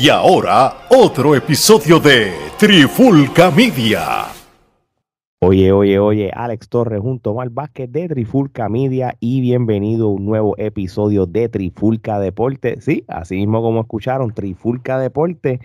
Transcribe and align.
Y 0.00 0.10
ahora, 0.10 0.86
otro 0.90 1.34
episodio 1.34 1.98
de 1.98 2.32
Trifulca 2.56 3.50
Media. 3.50 4.26
Oye, 5.40 5.72
oye, 5.72 5.98
oye, 5.98 6.30
Alex 6.32 6.68
Torres 6.68 7.00
junto 7.00 7.30
a 7.30 7.32
Omar 7.32 7.50
Vázquez 7.50 7.90
de 7.90 8.06
Trifulca 8.06 8.68
Media 8.68 9.16
y 9.18 9.40
bienvenido 9.40 10.06
a 10.06 10.12
un 10.12 10.24
nuevo 10.24 10.54
episodio 10.56 11.26
de 11.26 11.48
Trifulca 11.48 12.20
Deporte. 12.20 12.80
Sí, 12.80 13.04
así 13.08 13.38
mismo 13.38 13.60
como 13.60 13.80
escucharon, 13.80 14.32
Trifulca 14.32 15.00
Deporte. 15.00 15.58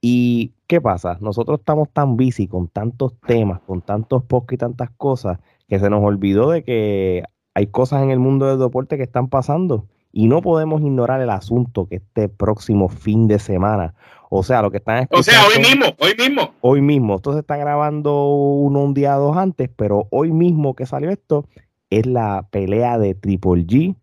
¿Y 0.00 0.54
qué 0.66 0.80
pasa? 0.80 1.18
Nosotros 1.20 1.58
estamos 1.58 1.90
tan 1.90 2.16
busy 2.16 2.48
con 2.48 2.68
tantos 2.68 3.20
temas, 3.26 3.60
con 3.60 3.82
tantos 3.82 4.24
podcasts 4.24 4.54
y 4.54 4.56
tantas 4.56 4.90
cosas, 4.96 5.38
que 5.68 5.78
se 5.78 5.90
nos 5.90 6.02
olvidó 6.02 6.48
de 6.48 6.64
que 6.64 7.24
hay 7.52 7.66
cosas 7.66 8.02
en 8.02 8.10
el 8.10 8.20
mundo 8.20 8.46
del 8.46 8.58
deporte 8.58 8.96
que 8.96 9.02
están 9.02 9.28
pasando 9.28 9.84
y 10.16 10.28
no 10.28 10.40
podemos 10.40 10.80
ignorar 10.80 11.20
el 11.20 11.28
asunto 11.28 11.86
que 11.86 11.96
este 11.96 12.30
próximo 12.30 12.88
fin 12.88 13.28
de 13.28 13.38
semana, 13.38 13.92
o 14.30 14.42
sea, 14.42 14.62
lo 14.62 14.70
que 14.70 14.78
están 14.78 15.06
O 15.10 15.22
sea, 15.22 15.42
hoy 15.46 15.62
mismo, 15.62 15.94
hoy 15.98 16.14
mismo. 16.18 16.54
Hoy 16.62 16.80
mismo, 16.80 17.16
esto 17.16 17.34
se 17.34 17.40
está 17.40 17.58
grabando 17.58 18.24
uno 18.24 18.80
un 18.80 18.94
día 18.94 19.12
dos 19.16 19.36
antes, 19.36 19.68
pero 19.76 20.08
hoy 20.08 20.32
mismo 20.32 20.74
que 20.74 20.86
salió 20.86 21.10
esto 21.10 21.44
es 21.90 22.06
la 22.06 22.46
pelea 22.50 22.98
de 22.98 23.14
Triple 23.14 23.66
G 23.66 23.94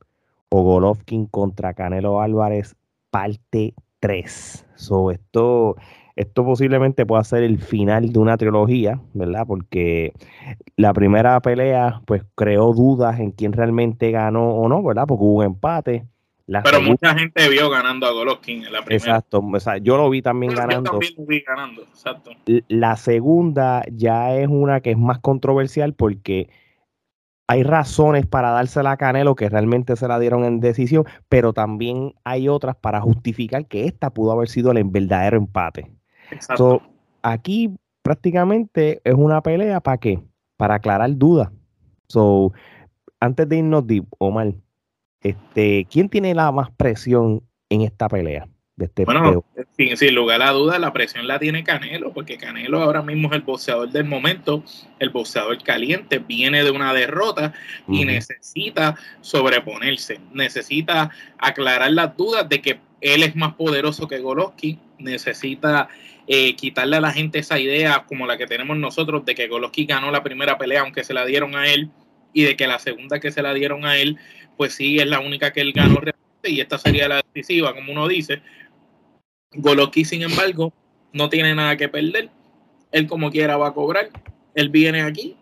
o 0.50 0.62
Golovkin 0.62 1.26
contra 1.26 1.74
Canelo 1.74 2.22
Álvarez, 2.22 2.76
parte 3.10 3.74
3. 4.00 4.68
So, 4.76 5.10
esto, 5.10 5.78
esto 6.16 6.46
posiblemente 6.46 7.06
pueda 7.06 7.24
ser 7.24 7.44
el 7.44 7.60
final 7.60 8.14
de 8.14 8.20
una 8.20 8.38
trilogía, 8.38 9.00
¿verdad? 9.14 9.46
Porque 9.48 10.14
la 10.78 10.94
primera 10.94 11.40
pelea, 11.42 12.02
pues 12.06 12.24
creó 12.36 12.74
dudas 12.74 13.20
en 13.20 13.32
quién 13.32 13.54
realmente 13.54 14.12
ganó 14.12 14.52
o 14.56 14.70
no, 14.70 14.84
¿verdad? 14.84 15.06
Porque 15.08 15.24
hubo 15.24 15.40
un 15.40 15.46
empate. 15.46 16.06
Pero 16.46 16.82
mucha 16.82 17.16
gente 17.16 17.48
vio 17.50 17.70
ganando 17.70 18.06
a 18.06 18.12
Golovkin 18.12 18.66
en 18.66 18.74
la 18.74 18.84
primera. 18.84 18.96
Exacto, 18.96 19.40
o 19.40 19.60
sea, 19.60 19.78
yo 19.78 19.96
lo 19.98 20.10
vi 20.10 20.22
también 20.22 20.54
ganando. 20.54 20.92
Yo 20.92 21.00
también 21.00 21.14
lo 21.18 21.26
vi 21.26 21.40
ganando, 21.40 21.82
exacto. 21.84 22.32
La 22.68 22.98
segunda 22.98 23.84
ya 23.92 24.36
es 24.36 24.50
una 24.50 24.82
que 24.82 24.92
es 24.92 24.98
más 24.98 25.20
controversial 25.20 25.94
porque 25.94 26.50
hay 27.48 27.64
razones 27.64 28.26
para 28.26 28.52
dársela 28.52 28.92
a 28.92 28.98
Canelo 28.98 29.36
que 29.36 29.50
realmente 29.50 29.96
se 29.96 30.08
la 30.08 30.20
dieron 30.20 30.44
en 30.44 30.60
decisión, 30.60 31.06
pero 31.30 31.54
también 31.54 32.14
hay 32.24 32.50
otras 32.50 32.76
para 32.76 33.02
justificar 33.02 33.66
que 33.66 33.86
esta 33.86 34.10
pudo 34.10 34.32
haber 34.34 34.50
sido 34.50 34.72
el 34.72 34.84
verdadero 34.84 35.38
empate. 35.38 35.92
Exacto. 36.34 36.82
aquí 37.22 37.76
prácticamente 38.02 39.02
es 39.04 39.14
una 39.14 39.42
pelea 39.42 39.80
para 39.80 39.98
qué? 39.98 40.24
Para 40.58 40.76
aclarar 40.76 41.16
dudas. 41.16 41.50
So, 42.08 42.52
antes 43.20 43.48
de 43.48 43.58
irnos 43.58 43.88
deep, 43.88 44.06
Omar, 44.20 44.54
este, 45.22 45.88
¿quién 45.90 46.10
tiene 46.10 46.36
la 46.36 46.52
más 46.52 46.70
presión 46.72 47.42
en 47.70 47.82
esta 47.82 48.08
pelea? 48.08 48.48
De 48.76 48.86
este 48.86 49.06
bueno, 49.06 49.46
sin, 49.78 50.16
lugar 50.16 50.42
a 50.42 50.50
dudas, 50.50 50.80
la 50.80 50.92
presión 50.94 51.28
la 51.28 51.38
tiene 51.38 51.64
Canelo, 51.64 52.12
porque 52.12 52.40
Canelo 52.40 52.82
ahora 52.82 53.04
mismo 53.04 53.28
es 53.28 53.36
el 53.36 53.42
boxeador 53.42 53.92
del 53.92 54.06
momento, 54.06 54.64
el 54.98 55.12
boxeador 55.12 55.62
caliente, 55.62 56.18
viene 56.18 56.64
de 56.64 56.72
una 56.72 56.92
derrota 56.92 57.54
y 57.88 58.04
necesita 58.04 58.96
sobreponerse, 59.22 60.20
necesita 60.32 61.12
aclarar 61.38 61.92
las 61.92 62.18
dudas 62.18 62.50
de 62.50 62.62
que 62.62 62.80
él 63.02 63.22
es 63.22 63.36
más 63.36 63.54
poderoso 63.54 64.08
que 64.08 64.18
Golovkin, 64.20 64.80
necesita 64.98 65.90
eh, 66.26 66.56
quitarle 66.56 66.98
a 66.98 67.02
la 67.02 67.12
gente 67.12 67.40
esa 67.40 67.60
idea 67.60 68.06
como 68.08 68.26
la 68.26 68.38
que 68.38 68.48
tenemos 68.48 68.78
nosotros 68.78 69.24
de 69.24 69.36
que 69.36 69.48
Golovkin 69.48 69.86
ganó 69.86 70.10
la 70.10 70.24
primera 70.24 70.58
pelea 70.58 70.82
aunque 70.82 71.04
se 71.04 71.14
la 71.14 71.26
dieron 71.26 71.56
a 71.56 71.68
él 71.68 71.92
y 72.34 72.44
de 72.44 72.56
que 72.56 72.66
la 72.66 72.80
segunda 72.80 73.20
que 73.20 73.32
se 73.32 73.44
la 73.44 73.54
dieron 73.54 73.86
a 73.86 73.98
él, 73.98 74.18
pues 74.58 74.74
sí, 74.74 74.98
es 74.98 75.06
la 75.06 75.20
única 75.20 75.54
que 75.54 75.62
él 75.62 75.74
ganó 75.74 75.98
realmente 75.98 76.24
y 76.50 76.60
esta 76.60 76.78
sería 76.78 77.08
la 77.08 77.24
decisiva, 77.34 77.74
como 77.74 77.92
uno 77.92 78.08
dice. 78.08 78.42
Golovkin, 79.56 80.06
sin 80.06 80.22
embargo, 80.24 80.74
no 81.12 81.30
tiene 81.30 81.54
nada 81.56 81.78
que 81.78 81.90
perder. 81.90 82.30
Él 82.92 83.08
como 83.08 83.32
quiera 83.32 83.58
va 83.58 83.70
a 83.70 83.74
cobrar. 83.74 84.10
Él 84.56 84.70
viene 84.70 85.02
aquí. 85.02 85.36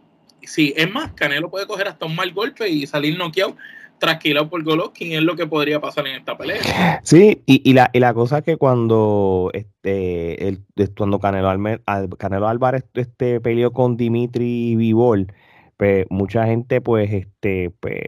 Sí, 0.43 0.73
es 0.75 0.91
más, 0.91 1.11
Canelo 1.13 1.49
puede 1.49 1.67
coger 1.67 1.87
hasta 1.87 2.05
un 2.05 2.15
mal 2.15 2.33
golpe 2.33 2.67
y 2.67 2.87
salir 2.87 3.17
noqueado 3.17 3.55
trasquilado 4.01 4.49
por 4.49 4.63
Golovkin 4.63 5.13
es 5.13 5.21
lo 5.21 5.35
que 5.35 5.47
podría 5.47 5.79
pasar 5.79 6.07
en 6.07 6.15
esta 6.15 6.37
pelea. 6.37 6.59
Sí, 7.03 7.43
y, 7.45 7.71
la, 7.73 7.89
y 7.93 7.99
la 7.99 8.13
cosa 8.13 8.39
es 8.39 8.43
que 8.43 8.57
cuando 8.57 9.51
este 9.53 10.47
el, 10.47 10.65
cuando 10.97 11.19
Canelo, 11.19 11.49
Canelo 12.17 12.47
Álvarez 12.47 12.83
este, 12.95 13.39
peleó 13.39 13.71
con 13.71 13.95
Dimitri 13.95 14.75
Vivol, 14.75 15.27
pues 15.77 16.05
mucha 16.09 16.47
gente 16.47 16.81
pues 16.81 17.13
este 17.13 17.71
pues 17.79 18.01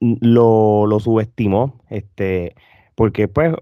lo, 0.00 0.86
lo 0.86 1.00
subestimó, 1.00 1.82
este, 1.88 2.54
porque 2.94 3.28
pues, 3.28 3.54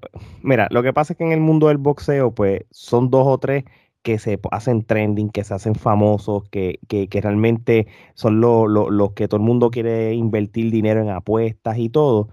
mira, 0.43 0.69
lo 0.71 0.83
que 0.83 0.93
pasa 0.93 1.13
es 1.13 1.19
que 1.19 1.25
en 1.25 1.33
el 1.33 1.41
mundo 1.41 1.69
del 1.69 1.79
boxeo 1.79 2.33
pues 2.35 2.63
son 2.71 3.11
dos 3.11 3.27
o 3.27 3.39
tres 3.39 3.65
que 4.03 4.19
se 4.19 4.39
hacen 4.51 4.85
trending, 4.85 5.31
que 5.31 5.45
se 5.45 5.55
hacen 5.55 5.75
famosos, 5.75 6.49
que, 6.51 6.81
que, 6.89 7.09
que 7.09 7.21
realmente 7.21 7.87
son 8.15 8.41
los 8.41 9.13
que 9.13 9.29
todo 9.29 9.39
el 9.39 9.47
mundo 9.47 9.71
quiere 9.71 10.15
invertir 10.15 10.71
dinero 10.73 11.01
en 11.01 11.11
apuestas 11.11 11.79
y 11.79 11.89
todo, 11.89 12.29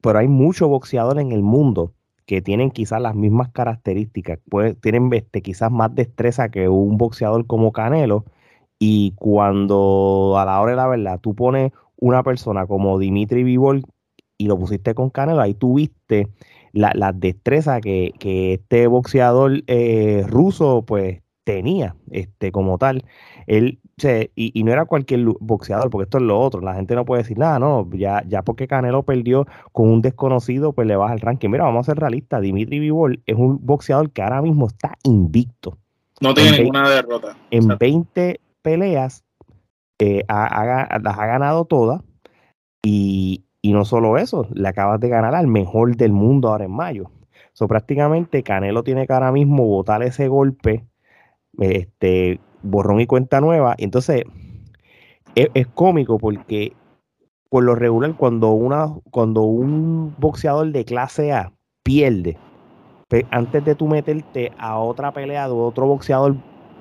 pero 0.00 0.18
hay 0.18 0.28
muchos 0.28 0.68
boxeadores 0.68 1.24
en 1.24 1.32
el 1.32 1.42
mundo 1.42 1.92
que 2.26 2.40
tienen 2.42 2.70
quizás 2.70 3.02
las 3.02 3.14
mismas 3.14 3.50
características, 3.50 4.38
pues, 4.48 4.80
tienen 4.80 5.12
este, 5.12 5.42
quizás 5.42 5.70
más 5.70 5.94
destreza 5.94 6.48
que 6.50 6.68
un 6.68 6.96
boxeador 6.96 7.46
como 7.46 7.72
Canelo, 7.72 8.24
y 8.78 9.12
cuando 9.16 10.36
a 10.38 10.44
la 10.46 10.60
hora 10.60 10.72
de 10.72 10.76
la 10.76 10.86
verdad 10.88 11.20
tú 11.20 11.34
pones 11.34 11.72
una 11.96 12.22
persona 12.22 12.66
como 12.66 12.98
Dimitri 12.98 13.44
Vivol 13.44 13.84
y 14.40 14.46
lo 14.46 14.58
pusiste 14.58 14.94
con 14.94 15.10
Canelo, 15.10 15.42
ahí 15.42 15.52
tuviste 15.52 16.28
la, 16.72 16.92
la 16.94 17.12
destreza 17.12 17.78
que, 17.82 18.14
este 18.54 18.86
boxeador 18.86 19.62
eh, 19.66 20.24
ruso 20.26 20.82
pues 20.86 21.20
tenía 21.44 21.94
este 22.10 22.50
como 22.50 22.78
tal. 22.78 23.04
Él, 23.46 23.80
y, 24.34 24.58
y, 24.58 24.64
no 24.64 24.72
era 24.72 24.86
cualquier 24.86 25.26
boxeador, 25.40 25.90
porque 25.90 26.04
esto 26.04 26.16
es 26.16 26.24
lo 26.24 26.40
otro. 26.40 26.62
La 26.62 26.74
gente 26.74 26.94
no 26.94 27.04
puede 27.04 27.22
decir 27.22 27.36
nada, 27.36 27.58
no, 27.58 27.86
ya, 27.92 28.22
ya 28.26 28.40
porque 28.40 28.66
Canelo 28.66 29.02
perdió 29.02 29.46
con 29.72 29.90
un 29.90 30.00
desconocido, 30.00 30.72
pues 30.72 30.88
le 30.88 30.96
baja 30.96 31.12
el 31.12 31.20
ranking. 31.20 31.50
Mira, 31.50 31.64
vamos 31.64 31.86
a 31.86 31.92
ser 31.92 32.00
realistas. 32.00 32.40
Dimitri 32.40 32.78
Vivol 32.78 33.22
es 33.26 33.36
un 33.36 33.58
boxeador 33.60 34.10
que 34.10 34.22
ahora 34.22 34.40
mismo 34.40 34.68
está 34.68 34.96
invicto. 35.02 35.76
No 36.22 36.32
tiene 36.32 36.60
ninguna 36.60 36.88
derrota. 36.88 37.36
En 37.50 37.76
20 37.76 38.40
peleas 38.62 39.22
eh, 39.98 40.24
las 40.28 41.18
ha 41.18 41.26
ganado 41.26 41.66
todas 41.66 42.00
y, 42.82 43.44
no 43.62 43.84
solo 43.84 44.16
eso, 44.18 44.46
le 44.52 44.68
acabas 44.68 45.00
de 45.00 45.08
ganar 45.08 45.34
al 45.34 45.46
mejor 45.46 45.96
del 45.96 46.12
mundo 46.12 46.48
ahora 46.48 46.64
en 46.64 46.72
mayo. 46.72 47.10
So, 47.52 47.68
prácticamente 47.68 48.42
Canelo 48.42 48.82
tiene 48.82 49.06
que 49.06 49.12
ahora 49.12 49.32
mismo 49.32 49.66
botar 49.66 50.02
ese 50.02 50.28
golpe, 50.28 50.86
este, 51.58 52.40
borrón 52.62 53.00
y 53.00 53.06
cuenta 53.06 53.40
nueva. 53.40 53.74
Y 53.78 53.84
entonces 53.84 54.24
es, 55.34 55.66
cómico 55.68 56.18
porque 56.18 56.72
por 57.48 57.64
lo 57.64 57.74
regular 57.74 58.14
cuando, 58.16 58.52
una, 58.52 58.88
cuando 59.10 59.42
un 59.42 60.14
boxeador 60.18 60.70
de 60.72 60.84
clase 60.84 61.32
A 61.32 61.52
pierde, 61.82 62.38
antes 63.30 63.64
de 63.64 63.74
tú 63.74 63.88
meterte 63.88 64.52
a 64.56 64.78
otra 64.78 65.12
pelea 65.12 65.48
de 65.48 65.54
otro 65.54 65.86
boxeador 65.86 66.36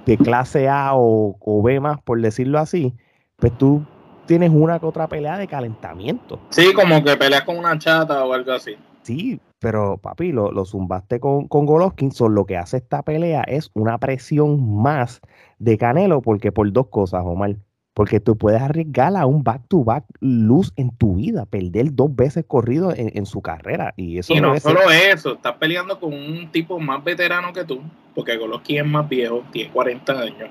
de 0.06 0.18
clase 0.18 0.70
A 0.70 0.92
o, 0.94 1.62
B 1.64 1.80
más, 1.80 2.02
por 2.02 2.22
decirlo 2.22 2.60
así, 2.60 2.96
pues 3.38 3.58
tú 3.58 3.84
tienes 4.30 4.52
una 4.54 4.78
que 4.80 4.86
otra 4.86 5.08
pelea 5.08 5.40
de 5.40 5.48
calentamiento. 5.48 6.40
Sí, 6.52 6.72
como 6.72 7.04
que 7.04 7.18
peleas 7.18 7.42
con 7.42 7.58
una 7.58 7.80
chata 7.80 8.24
o 8.24 8.32
algo 8.32 8.52
así. 8.52 8.76
Sí, 9.02 9.40
pero 9.58 9.98
papi, 9.98 10.32
lo, 10.32 10.52
lo 10.52 10.66
zumbaste 10.66 11.20
con, 11.20 11.48
con 11.48 11.66
Golovkin, 11.66 12.12
lo 12.30 12.46
que 12.46 12.56
hace 12.56 12.78
esta 12.78 13.02
pelea 13.02 13.42
es 13.42 13.72
una 13.74 13.98
presión 13.98 14.84
más 14.84 15.20
de 15.58 15.80
Canelo, 15.80 16.22
porque 16.22 16.52
por 16.52 16.72
dos 16.72 16.90
cosas, 16.90 17.24
Omar. 17.26 17.56
Porque 17.96 18.20
tú 18.20 18.38
puedes 18.38 18.62
arriesgar 18.62 19.18
a 19.18 19.26
un 19.26 19.44
back-to-back 19.44 20.06
luz 20.20 20.74
en 20.76 20.96
tu 20.96 21.16
vida, 21.16 21.48
perder 21.48 21.96
dos 21.96 22.16
veces 22.16 22.46
corrido 22.48 22.94
en, 22.96 23.26
su 23.26 23.42
carrera. 23.42 23.96
Y 23.98 24.20
eso 24.20 24.36
no 24.36 24.58
solo 24.60 24.92
eso, 24.92 25.34
estás 25.34 25.56
peleando 25.56 26.00
con 26.00 26.14
un 26.14 26.52
tipo 26.52 26.80
más 26.80 27.04
veterano 27.04 27.52
que 27.52 27.66
tú, 27.66 27.82
porque 28.14 28.38
Golovkin 28.38 28.78
es 28.78 28.86
más 28.86 29.10
viejo, 29.10 29.44
tiene 29.52 29.72
40 29.72 30.14
años, 30.14 30.50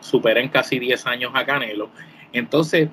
supera 0.00 0.40
en 0.40 0.48
casi 0.48 0.78
10 0.78 1.06
años 1.06 1.30
a 1.34 1.44
Canelo. 1.44 1.90
Entonces, 2.32 2.88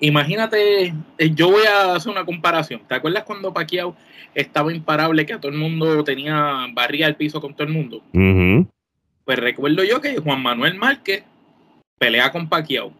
imagínate, 0.00 0.94
eh, 1.18 1.30
yo 1.34 1.50
voy 1.50 1.64
a 1.64 1.94
hacer 1.94 2.12
una 2.12 2.24
comparación. 2.24 2.82
¿Te 2.88 2.94
acuerdas 2.94 3.24
cuando 3.24 3.52
Pacquiao 3.52 3.96
estaba 4.34 4.72
imparable, 4.72 5.26
que 5.26 5.34
a 5.34 5.40
todo 5.40 5.52
el 5.52 5.58
mundo 5.58 6.02
tenía 6.04 6.66
barriga 6.72 7.06
al 7.06 7.16
piso 7.16 7.40
con 7.40 7.54
todo 7.54 7.66
el 7.66 7.72
mundo? 7.72 8.02
Pues 9.24 9.38
recuerdo 9.38 9.84
yo 9.84 10.00
que 10.00 10.18
Juan 10.18 10.42
Manuel 10.42 10.74
Márquez 10.74 11.24
pelea 11.98 12.30
con 12.30 12.48
Pacquiao 12.48 12.92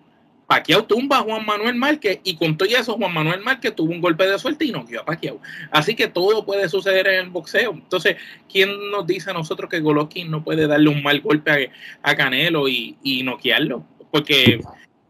Paquiao 0.46 0.84
tumba 0.84 1.18
a 1.18 1.22
Juan 1.22 1.44
Manuel 1.44 1.74
Márquez 1.74 2.20
y 2.22 2.36
con 2.36 2.56
todo 2.56 2.68
eso 2.68 2.96
Juan 2.96 3.12
Manuel 3.12 3.40
Márquez 3.40 3.74
tuvo 3.74 3.92
un 3.92 4.00
golpe 4.00 4.26
de 4.26 4.38
suerte 4.38 4.66
y 4.66 4.72
no 4.72 4.84
a 5.00 5.04
Paquiao. 5.04 5.40
Así 5.70 5.94
que 5.94 6.08
todo 6.08 6.44
puede 6.44 6.68
suceder 6.68 7.06
en 7.06 7.24
el 7.24 7.30
boxeo. 7.30 7.72
Entonces, 7.72 8.16
¿quién 8.50 8.90
nos 8.90 9.06
dice 9.06 9.30
a 9.30 9.34
nosotros 9.34 9.70
que 9.70 9.80
Golovkin 9.80 10.30
no 10.30 10.44
puede 10.44 10.66
darle 10.66 10.90
un 10.90 11.02
mal 11.02 11.20
golpe 11.20 11.70
a, 12.02 12.14
Canelo 12.14 12.68
y, 12.68 12.96
y 13.02 13.22
noquearlo? 13.22 13.84
Porque, 14.10 14.60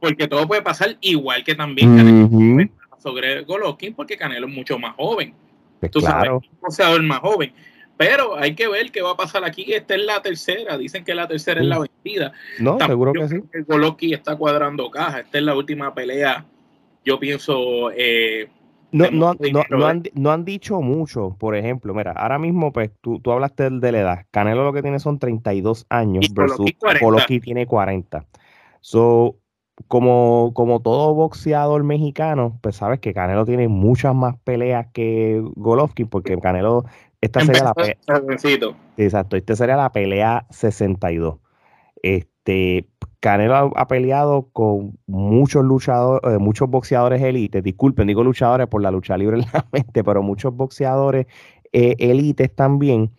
porque 0.04 0.28
todo 0.28 0.46
puede 0.46 0.62
pasar 0.62 0.96
igual 1.00 1.42
que 1.42 1.54
también 1.54 1.96
Canelo 1.96 2.70
sobre 2.98 3.42
Golovkin 3.42 3.94
porque 3.94 4.16
Canelo 4.16 4.46
es 4.46 4.54
mucho 4.54 4.78
más 4.78 4.94
joven. 4.96 5.34
Pues 5.80 5.90
Tú 5.90 6.00
sabes, 6.00 6.30
un 6.30 6.42
boxeador 6.60 7.02
más 7.02 7.20
joven. 7.20 7.52
Pero 7.96 8.36
hay 8.36 8.54
que 8.54 8.68
ver 8.68 8.90
qué 8.90 9.02
va 9.02 9.12
a 9.12 9.16
pasar 9.16 9.44
aquí. 9.44 9.72
Esta 9.72 9.94
es 9.94 10.04
la 10.04 10.20
tercera. 10.20 10.76
Dicen 10.76 11.04
que 11.04 11.14
la 11.14 11.28
tercera 11.28 11.60
es 11.60 11.66
la 11.66 11.78
vencida. 11.78 12.32
No, 12.58 12.78
seguro 12.80 13.12
que 13.12 13.28
sí. 13.28 13.36
Golovkin 13.66 14.14
está 14.14 14.36
cuadrando 14.36 14.90
caja. 14.90 15.20
Esta 15.20 15.38
es 15.38 15.44
la 15.44 15.54
última 15.54 15.94
pelea. 15.94 16.44
Yo 17.04 17.20
pienso. 17.20 17.90
Eh, 17.96 18.48
no, 18.90 19.10
no, 19.10 19.34
no, 19.70 19.86
han, 19.86 20.04
no, 20.14 20.30
han, 20.30 20.44
dicho 20.44 20.80
mucho, 20.80 21.36
por 21.40 21.56
ejemplo, 21.56 21.92
mira, 21.94 22.12
ahora 22.12 22.38
mismo 22.38 22.72
pues 22.72 22.92
tú, 23.00 23.18
tú 23.18 23.32
hablaste 23.32 23.68
de 23.68 23.90
la 23.90 23.98
edad, 23.98 24.26
Canelo 24.30 24.62
lo 24.62 24.72
que 24.72 24.82
tiene 24.82 25.00
son 25.00 25.18
32 25.18 25.86
años 25.88 26.32
versus 26.32 26.70
Golovkin 27.00 27.40
tiene 27.40 27.66
40. 27.66 28.24
So, 28.80 29.36
como, 29.88 30.52
como 30.54 30.80
todo 30.80 31.14
boxeador 31.14 31.84
mexicano, 31.84 32.58
pues 32.62 32.76
sabes 32.76 33.00
que 33.00 33.12
Canelo 33.12 33.44
tiene 33.44 33.68
muchas 33.68 34.14
más 34.14 34.36
peleas 34.44 34.86
que 34.92 35.42
Golovkin, 35.56 36.08
porque 36.08 36.38
Canelo 36.38 36.84
esta 37.20 37.40
sería 37.40 37.64
la 37.64 37.74
pelea. 37.74 37.96
Exacto, 38.98 39.36
esta 39.36 39.56
sería 39.56 39.76
la 39.76 39.92
pelea 39.92 40.46
62. 40.50 41.36
Este, 42.02 42.90
Canelo 43.20 43.72
ha, 43.74 43.88
peleado 43.88 44.50
con 44.52 44.98
muchos 45.06 45.64
luchadores, 45.64 46.20
eh, 46.30 46.38
muchos 46.38 46.68
boxeadores 46.68 47.22
élites. 47.22 47.62
Disculpen, 47.62 48.06
digo 48.06 48.22
luchadores 48.22 48.66
por 48.66 48.82
la 48.82 48.90
lucha 48.90 49.16
libre 49.16 49.38
en 49.38 49.46
la 49.52 49.66
mente, 49.72 50.04
pero 50.04 50.22
muchos 50.22 50.54
boxeadores 50.54 51.26
eh, 51.72 51.96
élites 51.98 52.54
también. 52.54 53.10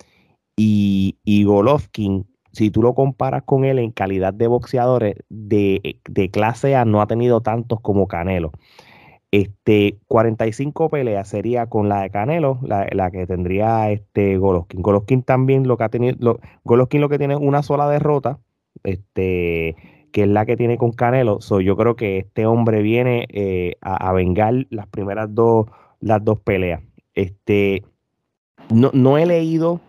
Y, 0.56 1.18
y 1.26 1.44
Golovkin, 1.44 2.28
si 2.56 2.72
tú 2.72 2.82
lo 2.82 2.96
comparas 2.96 3.44
con 3.44 3.66
él 3.66 3.80
en 3.80 3.92
calidad 3.92 4.34
de 4.34 4.48
boxeadores 4.48 5.16
de, 5.30 6.00
de 6.10 6.32
clase 6.32 6.76
A, 6.76 6.86
no 6.86 7.02
ha 7.02 7.08
tenido 7.08 7.42
tantos 7.42 7.82
como 7.82 8.08
Canelo. 8.08 8.52
Este, 9.32 9.98
45 10.08 10.90
peleas 10.90 11.28
sería 11.28 11.68
con 11.68 11.90
la 11.90 12.04
de 12.04 12.10
Canelo, 12.10 12.60
la, 12.62 13.12
que 13.12 13.28
tendría 13.28 13.92
este 13.92 14.38
Golovkin. 14.38 14.82
Golovkin 14.82 15.24
también 15.24 15.68
lo 15.68 15.76
que 15.76 15.84
ha 15.84 15.90
tenido, 15.90 16.16
lo, 16.20 16.40
lo 16.64 17.10
que 17.10 17.18
tiene 17.18 17.36
una 17.36 17.62
sola 17.62 17.90
derrota, 17.90 18.40
este, 18.84 19.76
que 20.14 20.24
es 20.24 20.30
la 20.30 20.46
que 20.46 20.56
tiene 20.56 20.78
con 20.78 20.94
Canelo. 20.94 21.42
So, 21.42 21.60
yo 21.60 21.76
creo 21.76 21.98
que 21.98 22.20
este 22.20 22.46
hombre 22.46 22.82
viene 22.82 23.28
eh, 23.30 23.76
a, 23.82 24.14
vengar 24.14 24.54
las 24.70 24.88
primeras 24.88 25.36
dos, 25.36 25.66
las 26.00 26.24
dos 26.24 26.40
peleas. 26.40 26.82
Este, 27.14 27.84
no, 28.74 28.92
no 28.94 29.18
he 29.18 29.26
leído 29.26 29.82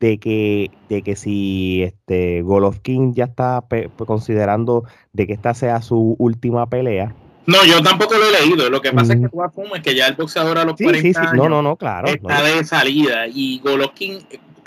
de 0.00 0.18
que, 0.18 0.70
de 0.88 1.02
que 1.02 1.16
si 1.16 1.82
este 1.82 2.42
Golovkin 2.42 3.14
ya 3.14 3.24
está 3.24 3.64
considerando 3.96 4.84
de 5.12 5.26
que 5.26 5.32
esta 5.32 5.54
sea 5.54 5.80
su 5.82 6.16
última 6.18 6.68
pelea, 6.68 7.14
no, 7.46 7.64
yo 7.64 7.80
tampoco 7.80 8.14
lo 8.14 8.24
he 8.28 8.42
leído. 8.42 8.68
Lo 8.68 8.80
que 8.80 8.92
pasa 8.92 9.12
es 9.14 9.20
que 9.20 9.28
tú 9.28 9.42
asumes 9.42 9.80
que 9.80 9.94
ya 9.94 10.08
el 10.08 10.14
boxeador 10.14 10.58
a 10.58 10.64
los 10.64 10.74
40 10.76 11.20
años 11.20 11.34
no, 11.34 11.48
no, 11.48 11.62
no, 11.62 11.76
claro, 11.76 12.08
está 12.08 12.42
de 12.42 12.64
salida. 12.64 13.28
Y 13.28 13.60
Golovkin, 13.60 14.18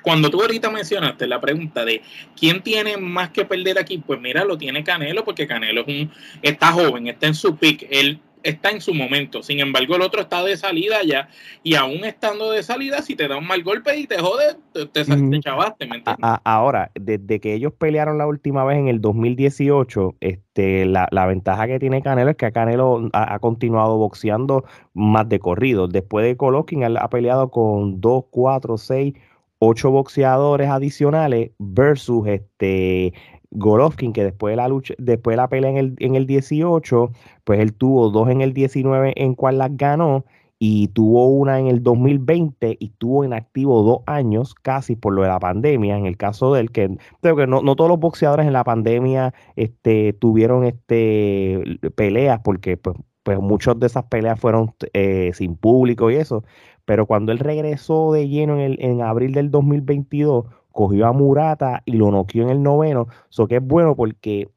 cuando 0.01 0.29
tú 0.29 0.41
ahorita 0.41 0.69
mencionaste 0.69 1.27
la 1.27 1.41
pregunta 1.41 1.83
de 1.83 2.01
quién 2.37 2.63
tiene 2.63 2.95
más 2.97 3.31
que 3.31 3.43
perder 3.43 3.79
aquí, 3.79 3.97
pues 3.97 4.19
mira, 4.21 4.45
lo 4.45 4.57
tiene 4.57 4.83
Canelo, 4.83 5.25
porque 5.25 5.45
Canelo 5.45 5.81
es 5.81 5.87
un, 5.87 6.11
está 6.41 6.71
joven, 6.71 7.07
está 7.07 7.27
en 7.27 7.35
su 7.35 7.57
pick. 7.57 7.85
Él 7.89 8.21
está 8.43 8.69
en 8.69 8.81
su 8.81 8.93
momento. 8.93 9.43
Sin 9.43 9.59
embargo, 9.59 9.95
el 9.95 10.01
otro 10.01 10.21
está 10.21 10.43
de 10.43 10.57
salida 10.57 10.97
ya. 11.05 11.29
Y 11.63 11.75
aún 11.75 12.05
estando 12.05 12.51
de 12.51 12.63
salida, 12.63 13.01
si 13.01 13.15
te 13.15 13.27
da 13.27 13.37
un 13.37 13.47
mal 13.47 13.63
golpe 13.63 13.97
y 13.97 14.07
te 14.07 14.19
jode, 14.19 14.55
te, 14.73 14.85
te, 14.85 15.05
chavaste, 15.39 15.85
¿me 15.87 15.97
entiendes? 15.97 16.39
ahora, 16.43 16.91
desde 16.95 17.39
que 17.39 17.53
ellos 17.53 17.73
pelearon 17.73 18.17
la 18.17 18.27
última 18.27 18.63
vez 18.63 18.77
en 18.77 18.87
el 18.87 19.01
2018, 19.01 20.15
este, 20.19 20.85
la, 20.85 21.07
la 21.11 21.25
ventaja 21.25 21.67
que 21.67 21.79
tiene 21.79 22.01
Canelo 22.01 22.31
es 22.31 22.37
que 22.37 22.51
Canelo 22.51 23.09
ha, 23.13 23.39
continuado 23.39 23.97
boxeando 23.97 24.63
más 24.93 25.27
de 25.29 25.39
corrido. 25.39 25.87
Después 25.87 26.25
de 26.25 26.37
Coloquín, 26.37 26.83
ha 26.83 27.09
peleado 27.09 27.51
con 27.51 28.01
2, 28.01 28.25
4, 28.29 28.77
6, 28.77 29.13
8 29.59 29.91
boxeadores 29.91 30.69
adicionales 30.69 31.51
versus 31.59 32.27
este 32.27 33.13
Golovkin, 33.51 34.13
que 34.13 34.23
después 34.23 34.53
de 34.53 34.57
la 34.57 34.67
lucha, 34.67 34.93
después 34.97 35.33
de 35.33 35.37
la 35.37 35.49
pelea 35.49 35.71
en 35.71 35.77
el, 35.77 35.95
en 35.99 36.15
el 36.15 36.27
18, 36.27 37.11
pues 37.43 37.59
él 37.59 37.73
tuvo 37.73 38.09
dos 38.09 38.29
en 38.29 38.41
el 38.41 38.53
19 38.53 39.13
en 39.15 39.35
cual 39.35 39.57
las 39.57 39.75
ganó 39.75 40.25
y 40.59 40.89
tuvo 40.89 41.27
una 41.27 41.57
en 41.57 41.67
el 41.67 41.81
2020 41.81 42.77
y 42.79 42.89
tuvo 42.89 43.23
en 43.23 43.33
activo 43.33 43.81
dos 43.81 43.99
años 44.05 44.53
casi 44.53 44.95
por 44.97 45.13
lo 45.13 45.21
de 45.21 45.29
la 45.29 45.39
pandemia. 45.39 45.97
En 45.97 46.05
el 46.05 46.17
caso 46.17 46.53
de 46.53 46.61
él, 46.61 46.71
que 46.71 46.97
creo 47.21 47.35
que 47.37 47.47
no, 47.47 47.61
todos 47.75 47.89
los 47.89 47.99
boxeadores 47.99 48.45
en 48.45 48.53
la 48.53 48.65
pandemia 48.65 49.33
este, 49.55 50.13
tuvieron 50.13 50.65
este, 50.65 51.79
peleas 51.95 52.41
porque 52.43 52.75
pues, 52.75 52.97
pues 53.23 53.39
muchas 53.39 53.79
de 53.79 53.87
esas 53.87 54.03
peleas 54.05 54.39
fueron 54.39 54.73
eh, 54.93 55.31
sin 55.33 55.55
público 55.55 56.11
y 56.11 56.15
eso. 56.15 56.43
Pero 56.83 57.05
cuando 57.05 57.31
él 57.31 57.39
regresó 57.39 58.11
de 58.11 58.27
lleno 58.27 58.55
en, 58.55 58.59
el, 58.61 58.77
en 58.81 59.01
abril 59.01 59.33
del 59.33 59.51
2022, 59.51 60.45
cogió 60.71 61.07
a 61.07 61.13
Murata 61.13 61.81
y 61.85 61.93
lo 61.93 62.11
noqueó 62.11 62.43
en 62.43 62.49
el 62.49 62.63
noveno. 62.63 63.07
Eso 63.29 63.47
que 63.47 63.57
es 63.57 63.63
bueno 63.63 63.95
porque 63.95 64.49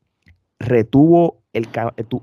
retuvo 0.59 1.43
el, 1.53 1.69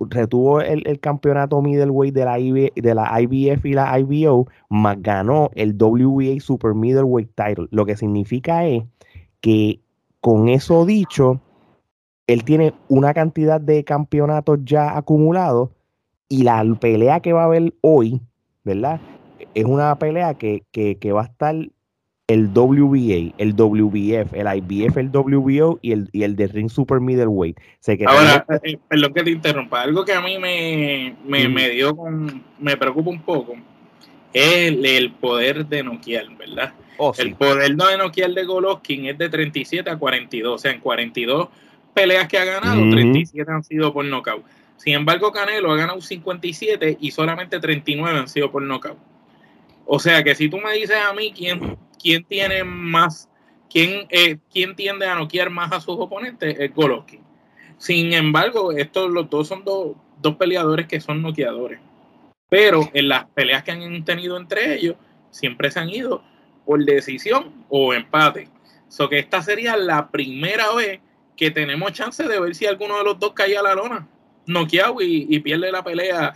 retuvo 0.09 0.61
el, 0.61 0.99
campeonato 0.99 1.61
middleweight 1.61 2.13
de 2.13 2.25
la, 2.25 2.37
de 2.37 2.95
la 2.95 3.21
IBF 3.21 3.65
y 3.65 3.73
la 3.73 3.99
IBO, 3.99 4.47
más 4.69 5.01
ganó 5.01 5.51
el 5.53 5.75
WBA 5.77 6.39
Super 6.39 6.73
Middleweight 6.73 7.29
Title. 7.35 7.67
Lo 7.69 7.85
que 7.85 7.95
significa 7.95 8.65
es 8.65 8.83
que 9.41 9.79
con 10.19 10.49
eso 10.49 10.85
dicho, 10.85 11.39
él 12.27 12.43
tiene 12.43 12.73
una 12.87 13.13
cantidad 13.13 13.61
de 13.61 13.83
campeonatos 13.83 14.59
ya 14.63 14.97
acumulados 14.97 15.69
y 16.27 16.43
la 16.43 16.63
pelea 16.79 17.19
que 17.19 17.33
va 17.33 17.43
a 17.43 17.45
haber 17.45 17.73
hoy, 17.81 18.21
¿verdad? 18.63 18.99
Es 19.53 19.65
una 19.65 19.97
pelea 19.97 20.33
que, 20.35 20.63
que, 20.71 20.97
que 20.97 21.11
va 21.11 21.21
a 21.21 21.25
estar 21.25 21.55
el 22.29 22.49
WBA, 22.53 23.33
el 23.39 23.55
WBF, 23.55 24.33
el 24.35 24.47
IBF, 24.57 24.97
el 24.97 25.09
WBO 25.09 25.79
y 25.81 25.91
el, 25.93 26.09
y 26.11 26.21
el 26.21 26.35
de 26.35 26.45
Ring 26.47 26.69
Super 26.69 26.99
Middleweight. 26.99 27.57
Ahora, 28.05 28.45
eh, 28.61 28.77
perdón 28.87 29.13
que 29.15 29.23
te 29.23 29.31
interrumpa, 29.31 29.81
algo 29.81 30.05
que 30.05 30.13
a 30.13 30.21
mí 30.21 30.37
me, 30.37 31.15
me, 31.25 31.69
dio 31.69 31.95
con, 31.97 32.43
me 32.59 32.77
preocupa 32.77 33.09
un 33.09 33.21
poco, 33.23 33.55
es 34.31 34.67
el, 34.67 35.11
poder 35.13 35.65
de 35.65 35.81
noquear, 35.81 36.27
¿verdad? 36.37 36.71
Oh, 36.99 37.13
el 37.17 37.33
poder 37.33 37.75
de 37.75 37.97
noquear 37.97 38.31
de 38.31 38.45
Golovkin 38.45 39.07
es 39.07 39.17
de 39.17 39.27
37 39.27 39.89
a 39.89 39.97
42, 39.97 40.53
o 40.53 40.57
sea, 40.59 40.71
en 40.71 40.81
42 40.81 41.47
peleas 41.95 42.27
que 42.27 42.37
ha 42.37 42.45
ganado, 42.45 42.79
37 42.91 43.51
han 43.51 43.63
sido 43.63 43.91
por 43.91 44.05
nocaut. 44.05 44.45
Sin 44.77 44.93
embargo, 44.93 45.31
Canelo 45.31 45.71
ha 45.71 45.77
ganado 45.77 45.99
57 45.99 46.99
y 47.01 47.09
solamente 47.09 47.59
39 47.59 48.19
han 48.19 48.27
sido 48.27 48.51
por 48.51 48.61
nocaut. 48.61 48.99
O 49.91 49.97
sea 49.97 50.23
que 50.23 50.35
si 50.35 50.49
tú 50.49 50.57
me 50.57 50.73
dices 50.73 50.97
a 50.97 51.13
mí 51.13 51.33
quién 51.35 51.77
quién 51.99 52.23
tiene 52.23 52.63
más, 52.63 53.29
quién, 53.69 54.07
eh, 54.09 54.37
quién 54.51 54.75
tiende 54.75 55.05
a 55.05 55.15
noquear 55.15 55.49
más 55.49 55.71
a 55.71 55.81
sus 55.81 55.95
oponentes, 55.99 56.55
es 56.59 56.73
Golovkin. 56.73 57.21
Sin 57.77 58.13
embargo, 58.13 58.71
estos 58.71 59.09
los 59.11 59.29
dos 59.29 59.47
son 59.47 59.63
dos, 59.63 59.95
peleadores 60.37 60.87
que 60.87 60.99
son 60.99 61.21
noqueadores. 61.21 61.79
Pero 62.49 62.89
en 62.93 63.09
las 63.09 63.25
peleas 63.25 63.63
que 63.63 63.71
han 63.71 64.03
tenido 64.05 64.37
entre 64.37 64.75
ellos, 64.75 64.95
siempre 65.29 65.69
se 65.69 65.79
han 65.79 65.89
ido 65.89 66.23
por 66.65 66.83
decisión 66.83 67.65
o 67.69 67.93
empate. 67.93 68.49
So 68.87 69.07
que 69.07 69.19
esta 69.19 69.41
sería 69.41 69.77
la 69.77 70.09
primera 70.09 70.73
vez 70.73 70.99
que 71.37 71.51
tenemos 71.51 71.93
chance 71.93 72.27
de 72.27 72.39
ver 72.39 72.55
si 72.55 72.65
alguno 72.65 72.97
de 72.97 73.03
los 73.03 73.19
dos 73.19 73.33
cae 73.33 73.57
a 73.57 73.61
la 73.61 73.75
lona, 73.75 74.07
noqueado 74.45 75.01
y, 75.01 75.27
y 75.29 75.39
pierde 75.39 75.71
la 75.71 75.83
pelea 75.83 76.35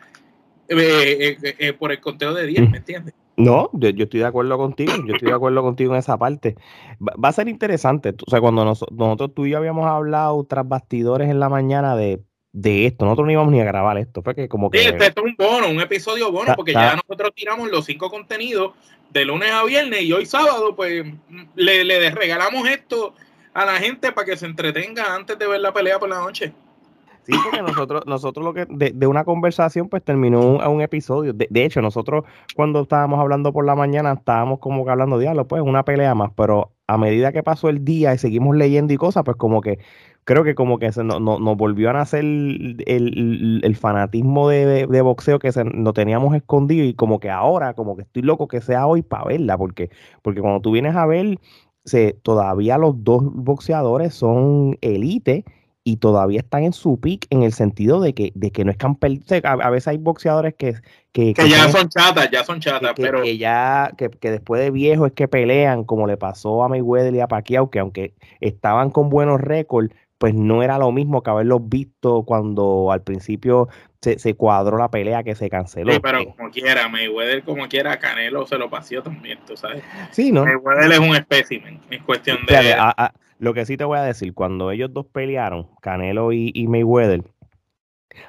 eh, 0.69 1.37
eh, 1.41 1.73
por 1.73 1.91
el 1.91 1.99
conteo 1.99 2.33
de 2.33 2.47
10, 2.47 2.69
¿me 2.69 2.77
entiendes? 2.77 3.13
No, 3.35 3.69
yo, 3.73 3.89
estoy 3.89 4.19
de 4.19 4.25
acuerdo 4.25 4.57
contigo, 4.57 4.93
yo 5.07 5.13
estoy 5.13 5.29
de 5.29 5.35
acuerdo 5.35 5.61
contigo 5.61 5.93
en 5.93 5.99
esa 5.99 6.17
parte. 6.17 6.55
Va, 6.99 7.29
a 7.29 7.33
ser 7.33 7.47
interesante, 7.47 8.13
o 8.25 8.29
sea, 8.29 8.39
cuando 8.39 8.63
nosotros 8.63 9.33
tú 9.33 9.45
y 9.45 9.51
yo 9.51 9.57
habíamos 9.57 9.87
hablado 9.87 10.43
tras 10.45 10.67
bastidores 10.67 11.29
en 11.29 11.39
la 11.39 11.49
mañana 11.49 11.95
de, 11.95 12.21
esto, 12.53 13.05
nosotros 13.05 13.25
no 13.25 13.31
íbamos 13.31 13.51
ni 13.51 13.59
a 13.59 13.65
grabar 13.65 13.97
esto, 13.97 14.21
fue 14.21 14.35
que 14.35 14.47
como 14.47 14.69
que... 14.69 14.79
Sí, 14.79 14.87
este 14.87 15.07
es 15.07 15.13
un 15.17 15.35
bono, 15.35 15.69
un 15.69 15.81
episodio 15.81 16.31
bono, 16.31 16.53
porque 16.55 16.73
ya 16.73 16.95
nosotros 16.95 17.31
tiramos 17.35 17.71
los 17.71 17.85
cinco 17.85 18.11
contenidos 18.11 18.73
de 19.09 19.25
lunes 19.25 19.51
a 19.51 19.63
viernes 19.63 20.03
y 20.03 20.13
hoy 20.13 20.25
sábado, 20.25 20.75
pues 20.75 21.03
le, 21.55 21.83
le 21.83 22.09
regalamos 22.11 22.67
esto 22.69 23.15
a 23.53 23.65
la 23.65 23.75
gente 23.77 24.11
para 24.11 24.25
que 24.25 24.37
se 24.37 24.45
entretenga 24.45 25.15
antes 25.15 25.37
de 25.37 25.47
ver 25.47 25.61
la 25.61 25.73
pelea 25.73 25.99
por 25.99 26.09
la 26.09 26.19
noche. 26.19 26.53
Sí, 27.23 27.31
porque 27.43 27.61
nosotros, 27.61 28.03
nosotros 28.05 28.45
lo 28.45 28.53
que 28.53 28.65
de, 28.69 29.07
una 29.07 29.23
conversación 29.23 29.87
pues 29.87 30.03
terminó 30.03 30.41
un, 30.41 30.63
un 30.63 30.81
episodio. 30.81 31.33
De, 31.33 31.65
hecho, 31.65 31.81
nosotros 31.81 32.25
cuando 32.55 32.81
estábamos 32.81 33.19
hablando 33.19 33.53
por 33.53 33.65
la 33.65 33.75
mañana 33.75 34.13
estábamos 34.13 34.59
como 34.59 34.83
que 34.85 34.91
hablando 34.91 35.17
diablo, 35.17 35.47
pues 35.47 35.61
una 35.61 35.83
pelea 35.83 36.15
más, 36.15 36.31
pero 36.35 36.71
a 36.87 36.97
medida 36.97 37.31
que 37.31 37.43
pasó 37.43 37.69
el 37.69 37.85
día 37.85 38.13
y 38.13 38.17
seguimos 38.17 38.55
leyendo 38.55 38.93
y 38.93 38.97
cosas, 38.97 39.23
pues 39.23 39.37
como 39.37 39.61
que 39.61 39.79
creo 40.25 40.43
que 40.43 40.55
como 40.55 40.79
que 40.79 40.91
se 40.91 41.03
nos 41.03 41.57
volvió 41.57 41.89
a 41.89 41.93
nacer 41.93 42.23
el, 42.23 43.77
fanatismo 43.79 44.49
de, 44.49 45.01
boxeo 45.01 45.39
que 45.39 45.51
se, 45.51 45.63
lo 45.63 45.93
teníamos 45.93 46.35
escondido 46.35 46.85
y 46.85 46.93
como 46.93 47.19
que 47.19 47.29
ahora, 47.29 47.73
como 47.73 47.95
que 47.95 48.03
estoy 48.03 48.21
loco 48.21 48.47
que 48.47 48.61
sea 48.61 48.87
hoy 48.87 49.01
para 49.01 49.25
verla, 49.25 49.57
porque, 49.57 49.89
porque 50.21 50.41
cuando 50.41 50.61
tú 50.61 50.71
vienes 50.71 50.95
a 50.95 51.05
ver, 51.05 51.39
se, 51.85 52.13
todavía 52.21 52.77
los 52.77 53.03
dos 53.03 53.23
boxeadores 53.23 54.13
son 54.13 54.77
elite 54.81 55.45
y 55.85 55.97
todavía 55.97 56.39
están 56.39 56.63
en 56.63 56.73
su 56.73 56.99
pick 56.99 57.27
en 57.29 57.43
el 57.43 57.51
sentido 57.51 57.99
de 57.99 58.13
que, 58.13 58.31
de 58.35 58.51
que 58.51 58.63
no 58.63 58.71
es 58.71 58.77
que 58.77 58.85
han 58.85 58.97
A, 59.43 59.69
veces 59.69 59.87
hay 59.89 59.97
boxeadores 59.97 60.53
que. 60.55 60.75
Que, 61.11 61.33
ya 61.33 61.69
son 61.69 61.89
chatas, 61.89 62.31
ya 62.31 62.43
son 62.43 62.59
chatas, 62.59 62.93
que, 62.93 63.03
pero. 63.03 63.21
Que 63.21 63.37
ya, 63.37 63.91
que, 63.97 64.09
después 64.31 64.61
de 64.61 64.71
viejo 64.71 65.05
es 65.05 65.13
que 65.13 65.27
pelean, 65.27 65.83
como 65.83 66.07
le 66.07 66.17
pasó 66.17 66.63
a 66.63 66.69
Mayweather 66.69 67.13
y 67.13 67.19
a 67.19 67.27
Pacquiao, 67.27 67.69
que 67.69 67.79
aunque 67.79 68.13
estaban 68.39 68.89
con 68.89 69.09
buenos 69.09 69.39
récords, 69.41 69.93
pues 70.17 70.33
no 70.33 70.63
era 70.63 70.77
lo 70.77 70.91
mismo 70.91 71.21
que 71.21 71.29
haberlos 71.29 71.67
visto 71.67 72.23
cuando 72.23 72.91
al 72.91 73.03
principio 73.03 73.67
se, 74.01 74.17
se, 74.19 74.35
cuadró 74.35 74.77
la 74.77 74.89
pelea 74.89 75.21
que 75.21 75.35
se 75.35 75.49
canceló. 75.49 75.91
Sí, 75.91 75.99
pero 76.01 76.33
como 76.33 76.49
quiera, 76.49 76.87
Mayweather 76.87 77.43
como 77.43 77.67
quiera, 77.67 77.99
Canelo 77.99 78.47
se 78.47 78.57
lo 78.57 78.69
paseó 78.69 79.03
también, 79.03 79.39
tú 79.45 79.57
sabes. 79.57 79.83
Sí, 80.11 80.31
¿no? 80.31 80.45
Mayweather 80.45 80.93
es 80.93 80.99
un 80.99 81.15
espécimen, 81.15 81.81
es 81.89 82.01
cuestión 82.03 82.39
de... 82.47 82.73
Lo 83.43 83.53
que 83.53 83.65
sí 83.65 83.75
te 83.75 83.83
voy 83.83 83.97
a 83.97 84.03
decir, 84.03 84.33
cuando 84.33 84.71
ellos 84.71 84.93
dos 84.93 85.05
pelearon, 85.05 85.67
Canelo 85.81 86.31
y, 86.31 86.65
Mayweather, 86.69 87.25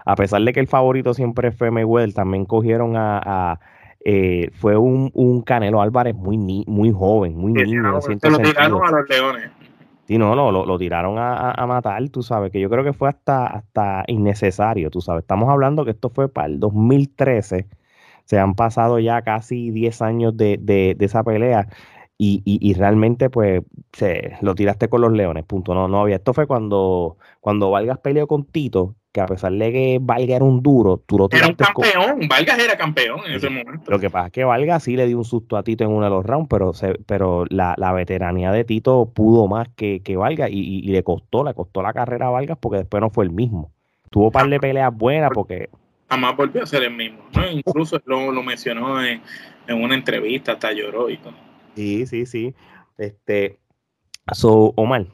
a 0.04 0.16
pesar 0.16 0.42
de 0.42 0.52
que 0.52 0.58
el 0.58 0.66
favorito 0.66 1.14
siempre 1.14 1.52
fue 1.52 1.70
Mayweather, 1.70 2.12
también 2.12 2.44
cogieron 2.46 2.94
a, 2.96 3.60
eh, 4.04 4.50
fue 4.54 4.76
un, 4.76 5.42
Canelo 5.46 5.80
Álvarez 5.80 6.16
muy 6.16 6.36
muy 6.66 6.90
joven, 6.90 7.36
muy 7.36 7.52
niño. 7.52 7.92
lo 7.92 8.38
tiraron 8.38 8.84
a 8.84 8.90
los 8.90 9.08
leones. 9.08 9.50
Sí, 10.08 10.18
no, 10.18 10.34
lo, 10.34 10.50
lo, 10.50 10.78
tiraron 10.78 11.14
a, 11.16 11.64
matar, 11.68 12.08
tú 12.08 12.24
sabes, 12.24 12.50
que 12.50 12.58
yo 12.58 12.68
creo 12.68 12.82
que 12.82 12.92
fue 12.92 13.08
hasta, 13.08 13.46
hasta 13.46 14.02
innecesario, 14.08 14.90
tú 14.90 15.00
sabes. 15.00 15.22
Estamos 15.22 15.48
hablando 15.48 15.84
que 15.84 15.92
esto 15.92 16.10
fue 16.10 16.28
para 16.28 16.48
el 16.48 16.58
2013, 16.58 17.68
se 18.24 18.38
han 18.40 18.56
pasado 18.56 18.98
ya 18.98 19.22
casi 19.22 19.70
10 19.70 20.02
años 20.02 20.36
de, 20.36 20.58
de, 20.60 20.96
de 20.98 21.04
esa 21.04 21.22
pelea 21.22 21.68
y, 22.16 22.42
y, 22.44 22.74
realmente 22.74 23.28
pues 23.28 23.62
se, 23.92 24.36
lo 24.40 24.54
tiraste 24.54 24.88
con 24.88 25.00
los 25.00 25.12
leones, 25.12 25.44
punto. 25.44 25.74
No, 25.74 25.88
no 25.88 26.00
había. 26.00 26.16
Esto 26.16 26.32
fue 26.32 26.46
cuando, 26.46 27.16
cuando 27.40 27.70
Vargas 27.70 27.98
peleó 27.98 28.28
con 28.28 28.44
Tito, 28.44 28.94
que 29.12 29.20
a 29.20 29.26
pesar 29.26 29.52
de 29.52 29.72
que 29.72 29.98
Vargas 30.00 30.28
era 30.28 30.44
un 30.44 30.62
duro, 30.62 31.02
tú 31.06 31.18
lo 31.18 31.28
tiraste 31.28 31.64
Era 31.64 31.72
un 31.74 31.82
campeón, 31.82 32.28
Vargas 32.28 32.58
era 32.58 32.76
campeón 32.76 33.20
en 33.26 33.34
ese 33.34 33.50
momento. 33.50 33.90
Lo 33.90 33.98
que 33.98 34.10
pasa 34.10 34.26
es 34.26 34.32
que 34.32 34.44
Vargas 34.44 34.84
sí 34.84 34.96
le 34.96 35.08
dio 35.08 35.18
un 35.18 35.24
susto 35.24 35.56
a 35.56 35.64
Tito 35.64 35.82
en 35.82 35.90
uno 35.90 36.04
de 36.04 36.10
los 36.10 36.24
rounds, 36.24 36.48
pero 36.48 36.72
pero 37.06 37.46
la, 37.48 37.74
la 37.78 37.92
veteranía 37.92 38.52
de 38.52 38.64
Tito 38.64 39.10
pudo 39.12 39.48
más 39.48 39.68
que, 39.74 40.00
que 40.00 40.16
Vargas 40.16 40.50
y, 40.52 40.82
le 40.82 41.02
costó, 41.02 41.42
le 41.42 41.52
costó 41.52 41.82
la 41.82 41.92
carrera 41.92 42.28
a 42.28 42.30
Vargas 42.30 42.58
porque 42.60 42.78
después 42.78 43.00
no 43.00 43.10
fue 43.10 43.24
el 43.24 43.32
mismo. 43.32 43.72
Tuvo 44.10 44.26
un 44.26 44.32
par 44.32 44.48
de 44.48 44.60
peleas 44.60 44.96
buenas 44.96 45.30
porque... 45.34 45.68
Jamás 46.08 46.36
volvió 46.36 46.62
a 46.62 46.66
ser 46.66 46.84
el 46.84 46.94
mismo. 46.94 47.18
Incluso 47.50 48.00
lo, 48.04 48.30
lo 48.30 48.42
mencionó 48.44 49.04
en, 49.04 49.20
en 49.66 49.82
una 49.82 49.96
entrevista, 49.96 50.52
hasta 50.52 50.72
lloró 50.72 51.10
y 51.10 51.16
todo. 51.16 51.43
Sí, 51.74 52.06
sí, 52.06 52.26
sí. 52.26 52.54
Este, 52.98 53.58
so, 54.32 54.72
Omar, 54.76 55.06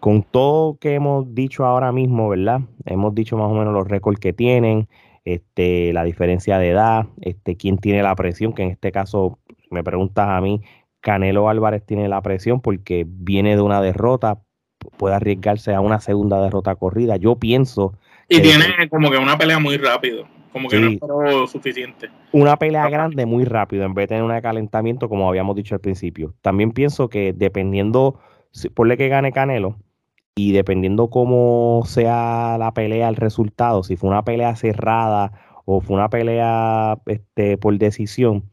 con 0.00 0.22
todo 0.22 0.78
que 0.78 0.94
hemos 0.94 1.34
dicho 1.34 1.64
ahora 1.64 1.92
mismo, 1.92 2.28
¿verdad? 2.28 2.60
Hemos 2.84 3.14
dicho 3.14 3.36
más 3.36 3.50
o 3.50 3.54
menos 3.54 3.72
los 3.72 3.88
récords 3.88 4.20
que 4.20 4.32
tienen, 4.32 4.88
este, 5.24 5.92
la 5.92 6.04
diferencia 6.04 6.58
de 6.58 6.70
edad, 6.70 7.06
este, 7.20 7.56
quién 7.56 7.78
tiene 7.78 8.02
la 8.02 8.14
presión, 8.14 8.52
que 8.52 8.62
en 8.62 8.70
este 8.70 8.92
caso 8.92 9.38
me 9.70 9.82
preguntas 9.82 10.28
a 10.28 10.40
mí, 10.40 10.62
Canelo 11.00 11.48
Álvarez 11.48 11.84
tiene 11.84 12.08
la 12.08 12.22
presión 12.22 12.60
porque 12.60 13.04
viene 13.06 13.56
de 13.56 13.62
una 13.62 13.80
derrota, 13.80 14.42
puede 14.96 15.14
arriesgarse 15.14 15.74
a 15.74 15.80
una 15.80 16.00
segunda 16.00 16.40
derrota 16.42 16.74
corrida. 16.76 17.16
Yo 17.16 17.36
pienso. 17.36 17.94
Y 18.28 18.40
tiene 18.40 18.88
como 18.90 19.10
que 19.10 19.16
una 19.16 19.38
pelea 19.38 19.58
muy 19.58 19.76
rápido. 19.76 20.26
Como 20.52 20.68
que 20.68 20.78
no 20.80 21.24
es 21.24 21.50
suficiente. 21.50 22.10
Una 22.32 22.56
pelea 22.56 22.88
grande 22.88 23.26
muy 23.26 23.44
rápido 23.44 23.84
en 23.84 23.94
vez 23.94 24.04
de 24.04 24.16
tener 24.16 24.22
un 24.24 24.40
calentamiento 24.40 25.08
como 25.08 25.28
habíamos 25.28 25.56
dicho 25.56 25.74
al 25.74 25.80
principio. 25.80 26.34
También 26.40 26.72
pienso 26.72 27.08
que 27.08 27.32
dependiendo, 27.32 28.18
por 28.74 28.94
que 28.96 29.08
gane 29.08 29.32
Canelo 29.32 29.76
y 30.34 30.52
dependiendo 30.52 31.10
cómo 31.10 31.82
sea 31.84 32.56
la 32.58 32.72
pelea, 32.72 33.08
el 33.08 33.16
resultado, 33.16 33.82
si 33.82 33.96
fue 33.96 34.08
una 34.08 34.24
pelea 34.24 34.56
cerrada 34.56 35.32
o 35.64 35.80
fue 35.80 35.96
una 35.96 36.08
pelea 36.08 36.98
este, 37.06 37.58
por 37.58 37.76
decisión, 37.76 38.44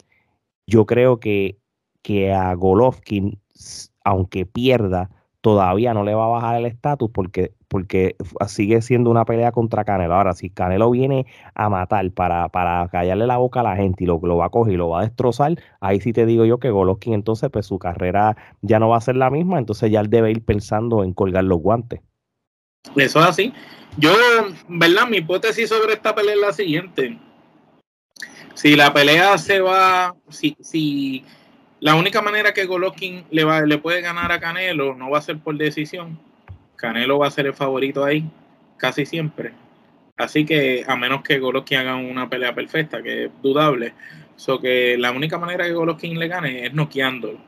yo 0.68 0.86
creo 0.86 1.20
que, 1.20 1.58
que 2.02 2.34
a 2.34 2.54
Golovkin, 2.56 3.40
aunque 4.04 4.46
pierda, 4.46 5.10
todavía 5.42 5.94
no 5.94 6.04
le 6.04 6.16
va 6.16 6.26
a 6.26 6.30
bajar 6.30 6.58
el 6.58 6.66
estatus 6.66 7.10
porque, 7.14 7.54
porque 7.76 8.16
sigue 8.48 8.82
siendo 8.82 9.10
una 9.10 9.26
pelea 9.26 9.52
contra 9.52 9.84
Canelo. 9.84 10.16
Ahora, 10.16 10.34
si 10.34 10.50
Canelo 10.50 10.90
viene 10.92 11.26
a 11.56 11.68
matar 11.68 12.10
para, 12.12 12.48
para 12.48 12.88
callarle 12.88 13.28
la 13.28 13.36
boca 13.36 13.60
a 13.60 13.64
la 13.64 13.76
gente 13.76 14.06
y 14.06 14.08
lo, 14.08 14.18
lo 14.24 14.38
va 14.38 14.46
a 14.46 14.50
coger 14.50 14.76
y 14.76 14.78
lo 14.78 14.88
va 14.88 15.02
a 15.02 15.04
destrozar, 15.04 15.62
ahí 15.82 16.00
sí 16.00 16.14
te 16.14 16.26
digo 16.26 16.46
yo 16.46 16.58
que 16.58 16.70
Golovkin 16.70 17.14
entonces 17.14 17.50
pues 17.52 17.66
su 17.66 17.78
carrera 17.78 18.38
ya 18.62 18.80
no 18.80 18.88
va 18.88 18.96
a 18.96 19.02
ser 19.02 19.18
la 19.18 19.30
misma, 19.30 19.60
entonces 19.60 19.92
ya 19.92 20.00
él 20.00 20.10
debe 20.10 20.32
ir 20.32 20.42
pensando 20.42 21.04
en 21.04 21.12
colgar 21.12 21.44
los 21.44 21.60
guantes. 21.60 22.00
Eso 22.96 23.20
es 23.20 23.26
así. 23.26 23.52
Yo, 23.98 24.14
¿verdad? 24.70 25.10
Mi 25.10 25.18
hipótesis 25.18 25.68
sobre 25.68 25.96
esta 25.96 26.16
pelea 26.16 26.36
es 26.36 26.40
la 26.40 26.54
siguiente. 26.54 27.20
Si 28.54 28.78
la 28.78 28.94
pelea 28.94 29.38
se 29.38 29.60
va, 29.60 30.16
si, 30.30 30.56
si 30.62 31.26
la 31.82 31.96
única 31.96 32.22
manera 32.22 32.54
que 32.54 32.68
Golovkin 32.68 33.26
le, 33.32 33.44
va, 33.44 33.64
le 33.64 33.80
puede 33.80 34.00
ganar 34.00 34.32
a 34.32 34.40
Canelo 34.40 34.96
no 34.96 35.10
va 35.10 35.18
a 35.18 35.22
ser 35.22 35.40
por 35.40 35.58
decisión. 35.58 36.18
Canelo 36.76 37.20
va 37.20 37.28
a 37.28 37.32
ser 37.32 37.48
el 37.48 37.54
favorito 37.54 38.04
ahí, 38.04 38.30
casi 38.78 39.06
siempre. 39.06 39.54
Así 40.18 40.46
que, 40.46 40.86
a 40.88 40.96
menos 40.96 41.24
que 41.24 41.40
Golovkin 41.40 41.80
haga 41.80 41.96
una 41.96 42.30
pelea 42.30 42.56
perfecta, 42.56 43.04
que 43.04 43.26
es 43.26 43.32
dudable. 43.42 43.94
So 44.38 44.60
que 44.60 44.98
la 44.98 45.12
única 45.12 45.38
manera 45.38 45.66
que 45.66 45.74
Golovkin 45.74 46.18
le 46.20 46.28
gane 46.28 46.66
es 46.66 46.74
noqueándolo. 46.74 47.40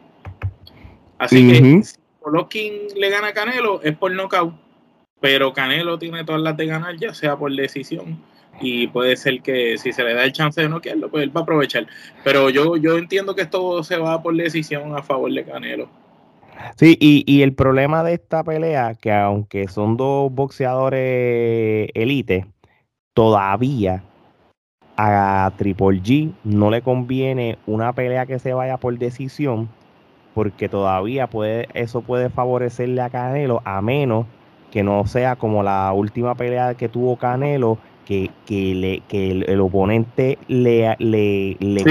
Así 1.17 1.47
que 1.47 1.83
si 1.83 1.97
Golovkin 2.21 2.73
le 2.95 3.09
gana 3.09 3.27
a 3.27 3.33
Canelo 3.33 3.81
es 3.81 3.95
por 3.95 4.11
nocaut, 4.11 4.53
pero 5.19 5.53
Canelo 5.53 5.97
tiene 5.97 6.23
todas 6.23 6.41
las 6.41 6.55
de 6.55 6.65
ganar, 6.65 6.95
ya 6.97 7.13
sea 7.13 7.37
por 7.37 7.53
decisión 7.53 8.21
y 8.59 8.87
puede 8.87 9.15
ser 9.17 9.41
que 9.41 9.77
si 9.77 9.93
se 9.93 10.03
le 10.03 10.13
da 10.13 10.23
el 10.23 10.31
chance 10.31 10.61
de 10.61 10.69
no 10.69 10.81
quererlo, 10.81 11.09
pues 11.09 11.23
él 11.23 11.35
va 11.35 11.41
a 11.41 11.43
aprovechar. 11.43 11.87
Pero 12.23 12.49
yo, 12.49 12.77
yo 12.77 12.97
entiendo 12.97 13.35
que 13.35 13.43
esto 13.43 13.83
se 13.83 13.97
va 13.97 14.21
por 14.21 14.35
decisión 14.35 14.95
a 14.95 15.03
favor 15.03 15.31
de 15.31 15.45
Canelo. 15.45 15.89
Sí, 16.75 16.97
y, 16.99 17.23
y 17.25 17.41
el 17.41 17.53
problema 17.53 18.03
de 18.03 18.13
esta 18.13 18.43
pelea, 18.43 18.95
que 18.95 19.11
aunque 19.11 19.67
son 19.67 19.97
dos 19.97 20.31
boxeadores 20.31 21.89
elite, 21.93 22.45
todavía 23.13 24.03
a 24.97 25.51
Triple 25.57 26.01
G 26.01 26.33
no 26.43 26.71
le 26.71 26.81
conviene 26.81 27.57
una 27.67 27.93
pelea 27.93 28.25
que 28.25 28.39
se 28.39 28.53
vaya 28.53 28.77
por 28.77 28.97
decisión, 28.97 29.69
porque 30.33 30.69
todavía 30.69 31.27
puede, 31.27 31.67
eso 31.73 32.01
puede 32.01 32.29
favorecerle 32.29 33.01
a 33.01 33.09
Canelo, 33.09 33.61
a 33.65 33.81
menos 33.81 34.25
que 34.71 34.83
no 34.83 35.05
sea 35.05 35.35
como 35.35 35.63
la 35.63 35.93
última 35.93 36.35
pelea 36.35 36.75
que 36.75 36.89
tuvo 36.89 37.17
Canelo, 37.17 37.77
que, 38.07 38.31
que, 38.45 38.73
le, 38.73 39.01
que 39.09 39.31
el, 39.31 39.59
oponente 39.59 40.37
le, 40.47 40.95
le, 40.99 41.57
le, 41.59 41.83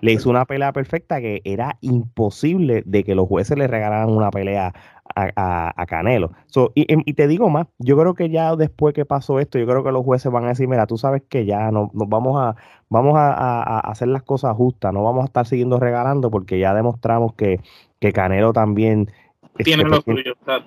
le 0.00 0.12
hizo 0.12 0.30
una 0.30 0.44
pelea 0.44 0.72
perfecta 0.72 1.20
que 1.20 1.40
era 1.44 1.76
imposible 1.80 2.84
de 2.86 3.02
que 3.02 3.16
los 3.16 3.26
jueces 3.26 3.58
le 3.58 3.66
regalaran 3.66 4.10
una 4.10 4.30
pelea 4.30 4.72
a, 5.16 5.72
a, 5.76 5.86
Canelo. 5.86 6.30
y, 6.76 6.86
y, 6.88 7.14
te 7.14 7.26
digo 7.26 7.50
más, 7.50 7.66
yo 7.78 7.98
creo 7.98 8.14
que 8.14 8.30
ya 8.30 8.54
después 8.54 8.94
que 8.94 9.04
pasó 9.04 9.40
esto, 9.40 9.58
yo 9.58 9.66
creo 9.66 9.82
que 9.82 9.90
los 9.90 10.04
jueces 10.04 10.30
van 10.30 10.44
a 10.44 10.50
decir, 10.50 10.68
mira, 10.68 10.86
tú 10.86 10.96
sabes 10.96 11.22
que 11.28 11.46
ya 11.46 11.72
no, 11.72 11.90
nos 11.92 12.08
vamos 12.08 12.40
a 12.40 12.54
vamos 12.88 13.14
a, 13.16 13.80
hacer 13.80 14.06
las 14.06 14.22
cosas 14.22 14.54
justas, 14.54 14.92
no 14.92 15.02
vamos 15.02 15.22
a 15.22 15.26
estar 15.26 15.46
siguiendo 15.46 15.80
regalando 15.80 16.30
porque 16.30 16.60
ya 16.60 16.74
demostramos 16.74 17.34
que, 17.34 17.58
que 17.98 18.12
Canelo 18.12 18.52
también 18.52 19.10
tiene 19.56 19.84
lo 19.84 20.02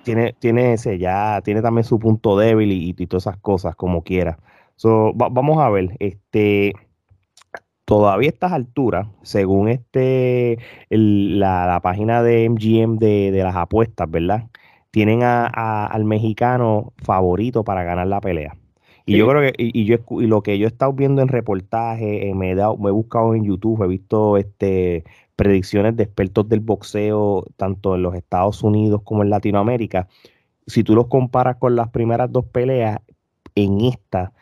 Tiene, 0.02 0.34
tiene 0.38 0.74
ese, 0.74 0.98
ya, 0.98 1.40
tiene 1.44 1.62
también 1.62 1.84
su 1.84 1.98
punto 1.98 2.38
débil 2.38 2.72
y, 2.72 2.92
todas 3.06 3.24
esas 3.24 3.38
cosas, 3.38 3.74
como 3.76 4.02
quiera. 4.02 4.38
So, 4.76 5.12
vamos 5.14 5.58
a 5.58 5.70
ver, 5.70 5.96
este 5.98 6.74
todavía 7.84 8.28
a 8.28 8.32
estas 8.32 8.52
alturas, 8.52 9.06
según 9.22 9.68
este 9.68 10.58
la, 10.90 11.80
página 11.82 12.22
de 12.22 12.48
MGM 12.50 12.98
de, 12.98 13.40
las 13.42 13.56
apuestas, 13.56 14.10
¿verdad? 14.10 14.48
Tienen 14.90 15.22
a, 15.22 15.86
al 15.86 16.04
mexicano 16.04 16.92
favorito 16.98 17.64
para 17.64 17.84
ganar 17.84 18.08
la 18.08 18.20
pelea. 18.20 18.56
Y 19.08 19.18
yo 19.18 19.28
creo 19.28 19.40
que, 19.40 19.52
y, 19.56 19.84
yo 19.84 19.98
y 20.20 20.26
lo 20.26 20.42
que 20.42 20.58
yo 20.58 20.66
he 20.66 20.68
estado 20.68 20.92
viendo 20.92 21.22
en 21.22 21.28
reportajes, 21.28 22.24
eh, 22.24 22.34
me, 22.34 22.50
he 22.50 22.54
dado, 22.56 22.76
me 22.76 22.88
he 22.88 22.92
buscado 22.92 23.36
en 23.36 23.44
YouTube, 23.44 23.84
he 23.84 23.86
visto 23.86 24.36
este 24.36 25.04
predicciones 25.36 25.96
de 25.96 26.04
expertos 26.04 26.48
del 26.48 26.60
boxeo, 26.60 27.44
tanto 27.56 27.94
en 27.94 28.02
los 28.02 28.14
Estados 28.14 28.62
Unidos 28.62 29.02
como 29.04 29.22
en 29.22 29.30
Latinoamérica, 29.30 30.08
si 30.66 30.82
tú 30.82 30.94
los 30.94 31.06
comparas 31.06 31.56
con 31.56 31.76
las 31.76 31.90
primeras 31.90 32.32
dos 32.32 32.46
peleas, 32.46 33.00
en 33.54 33.80
esta 33.82 34.32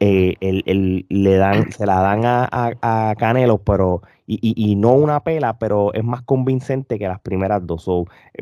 eh, 0.00 0.34
el, 0.40 1.06
le 1.08 1.36
dan, 1.36 1.70
se 1.72 1.86
la 1.86 2.00
dan 2.00 2.22
a, 2.24 3.14
Canelo, 3.16 3.58
pero 3.58 4.02
y, 4.26 4.76
no 4.76 4.92
una 4.94 5.22
pela, 5.22 5.58
pero 5.58 5.94
es 5.94 6.04
más 6.04 6.22
convincente 6.22 6.98
que 6.98 7.08
las 7.08 7.20
primeras 7.20 7.66
dos. 7.66 7.88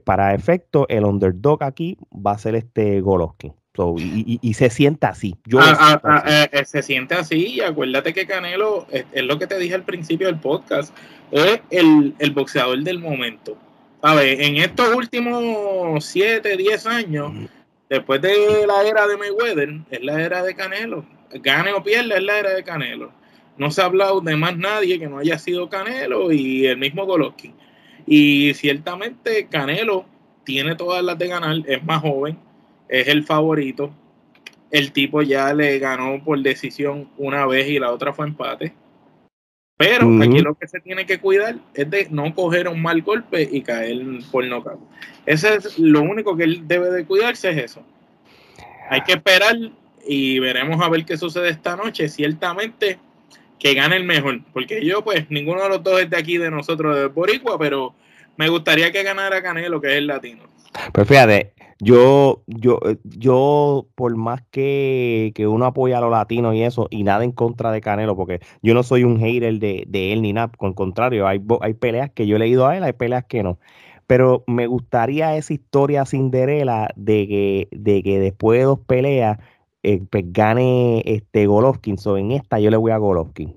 para 0.04 0.34
efecto, 0.34 0.86
el 0.88 1.04
underdog 1.04 1.62
aquí 1.62 1.98
va 2.12 2.32
a 2.32 2.38
ser 2.38 2.54
este 2.56 3.00
Golovkin 3.00 3.52
y, 3.98 4.54
se 4.54 4.70
siente 4.70 5.06
así. 5.06 5.36
Yo 5.44 5.58
ah, 5.60 5.76
ah, 5.78 6.00
ah, 6.04 6.48
eh, 6.52 6.64
se 6.64 6.82
siente 6.82 7.14
así 7.14 7.54
y 7.54 7.60
acuérdate 7.60 8.12
que 8.12 8.26
Canelo, 8.26 8.86
es, 8.90 9.04
lo 9.24 9.38
que 9.38 9.46
te 9.46 9.58
dije 9.58 9.74
al 9.74 9.84
principio 9.84 10.26
del 10.26 10.38
podcast, 10.38 10.96
es 11.30 11.60
el, 11.70 12.14
boxeador 12.32 12.82
del 12.82 12.98
momento. 12.98 13.56
A 14.02 14.14
ver, 14.14 14.40
en 14.40 14.56
estos 14.56 14.94
últimos 14.94 16.04
7, 16.04 16.56
10 16.56 16.86
años, 16.86 17.32
Después 17.88 18.20
de 18.20 18.66
la 18.66 18.82
era 18.82 19.06
de 19.06 19.16
Mayweather, 19.16 19.80
es 19.90 20.02
la 20.02 20.20
era 20.20 20.42
de 20.42 20.54
Canelo. 20.54 21.04
Gane 21.30 21.72
o 21.72 21.82
pierda, 21.82 22.16
es 22.16 22.22
la 22.22 22.38
era 22.38 22.50
de 22.50 22.64
Canelo. 22.64 23.12
No 23.56 23.70
se 23.70 23.80
ha 23.80 23.84
hablado 23.84 24.20
de 24.20 24.36
más 24.36 24.56
nadie 24.56 24.98
que 24.98 25.06
no 25.06 25.18
haya 25.18 25.38
sido 25.38 25.68
Canelo 25.68 26.32
y 26.32 26.66
el 26.66 26.78
mismo 26.78 27.06
Golovkin. 27.06 27.54
Y 28.04 28.54
ciertamente 28.54 29.46
Canelo 29.48 30.04
tiene 30.44 30.74
todas 30.74 31.02
las 31.04 31.16
de 31.18 31.28
ganar, 31.28 31.56
es 31.66 31.82
más 31.84 32.00
joven, 32.02 32.38
es 32.88 33.08
el 33.08 33.24
favorito. 33.24 33.92
El 34.70 34.92
tipo 34.92 35.22
ya 35.22 35.52
le 35.54 35.78
ganó 35.78 36.22
por 36.24 36.40
decisión 36.40 37.08
una 37.16 37.46
vez 37.46 37.68
y 37.68 37.78
la 37.78 37.92
otra 37.92 38.12
fue 38.12 38.26
empate. 38.26 38.74
Pero 39.78 40.08
aquí 40.22 40.40
lo 40.40 40.54
que 40.54 40.66
se 40.66 40.80
tiene 40.80 41.04
que 41.04 41.20
cuidar 41.20 41.56
es 41.74 41.90
de 41.90 42.08
no 42.10 42.34
coger 42.34 42.66
un 42.66 42.80
mal 42.80 43.02
golpe 43.02 43.46
y 43.50 43.60
caer 43.60 43.98
por 44.30 44.44
nocaut. 44.46 44.80
Ese 45.26 45.56
es 45.56 45.78
lo 45.78 46.00
único 46.00 46.34
que 46.34 46.44
él 46.44 46.66
debe 46.66 46.90
de 46.90 47.04
cuidarse, 47.04 47.50
es 47.50 47.58
eso. 47.58 47.82
Hay 48.88 49.02
que 49.02 49.12
esperar 49.12 49.54
y 50.06 50.38
veremos 50.38 50.80
a 50.80 50.88
ver 50.88 51.04
qué 51.04 51.18
sucede 51.18 51.50
esta 51.50 51.76
noche. 51.76 52.08
Ciertamente 52.08 52.98
que 53.58 53.74
gane 53.74 53.96
el 53.96 54.04
mejor, 54.04 54.40
porque 54.52 54.84
yo 54.84 55.02
pues 55.02 55.30
ninguno 55.30 55.62
de 55.62 55.68
los 55.68 55.82
dos 55.82 56.00
es 56.00 56.08
de 56.08 56.16
aquí 56.16 56.38
de 56.38 56.50
nosotros 56.50 56.96
de 56.96 57.06
Boricua, 57.06 57.58
pero 57.58 57.94
me 58.36 58.48
gustaría 58.48 58.92
que 58.92 59.02
ganara 59.02 59.42
Canelo, 59.42 59.80
que 59.80 59.88
es 59.88 59.94
el 59.96 60.06
latino. 60.06 60.44
Pues 60.92 61.08
fíjate, 61.08 61.52
yo, 61.78 62.42
yo, 62.46 62.80
eh, 62.86 62.98
yo, 63.04 63.86
por 63.94 64.16
más 64.16 64.42
que, 64.50 65.32
uno 65.48 65.66
apoya 65.66 65.98
a 65.98 66.00
los 66.00 66.10
latinos 66.10 66.54
y 66.54 66.62
eso, 66.62 66.88
y 66.90 67.02
nada 67.04 67.24
en 67.24 67.32
contra 67.32 67.70
de 67.72 67.80
Canelo, 67.80 68.16
porque 68.16 68.40
yo 68.62 68.74
no 68.74 68.82
soy 68.82 69.04
un 69.04 69.18
hater 69.18 69.58
de, 69.58 69.84
de 69.86 70.12
él 70.12 70.22
ni 70.22 70.32
nada, 70.32 70.50
con 70.56 70.72
contrario, 70.72 71.26
hay, 71.26 71.40
hay 71.60 71.74
peleas 71.74 72.10
que 72.10 72.26
yo 72.26 72.36
he 72.36 72.38
leído 72.38 72.66
a 72.66 72.76
él, 72.76 72.84
hay 72.84 72.92
peleas 72.92 73.24
que 73.24 73.42
no. 73.42 73.58
Pero 74.06 74.44
me 74.46 74.66
gustaría 74.66 75.36
esa 75.36 75.52
historia 75.52 76.06
Cinderela 76.06 76.90
de 76.96 77.26
que, 77.28 77.68
de 77.72 78.02
que 78.02 78.20
después 78.20 78.60
de 78.60 78.64
dos 78.64 78.78
peleas 78.80 79.38
eh, 79.82 80.02
pues 80.10 80.24
gane 80.32 81.02
este 81.06 81.46
Golovkin. 81.46 81.98
So, 81.98 82.16
en 82.16 82.32
esta 82.32 82.58
yo 82.60 82.70
le 82.70 82.76
voy 82.76 82.92
a 82.92 82.98
Golovkin 82.98 83.54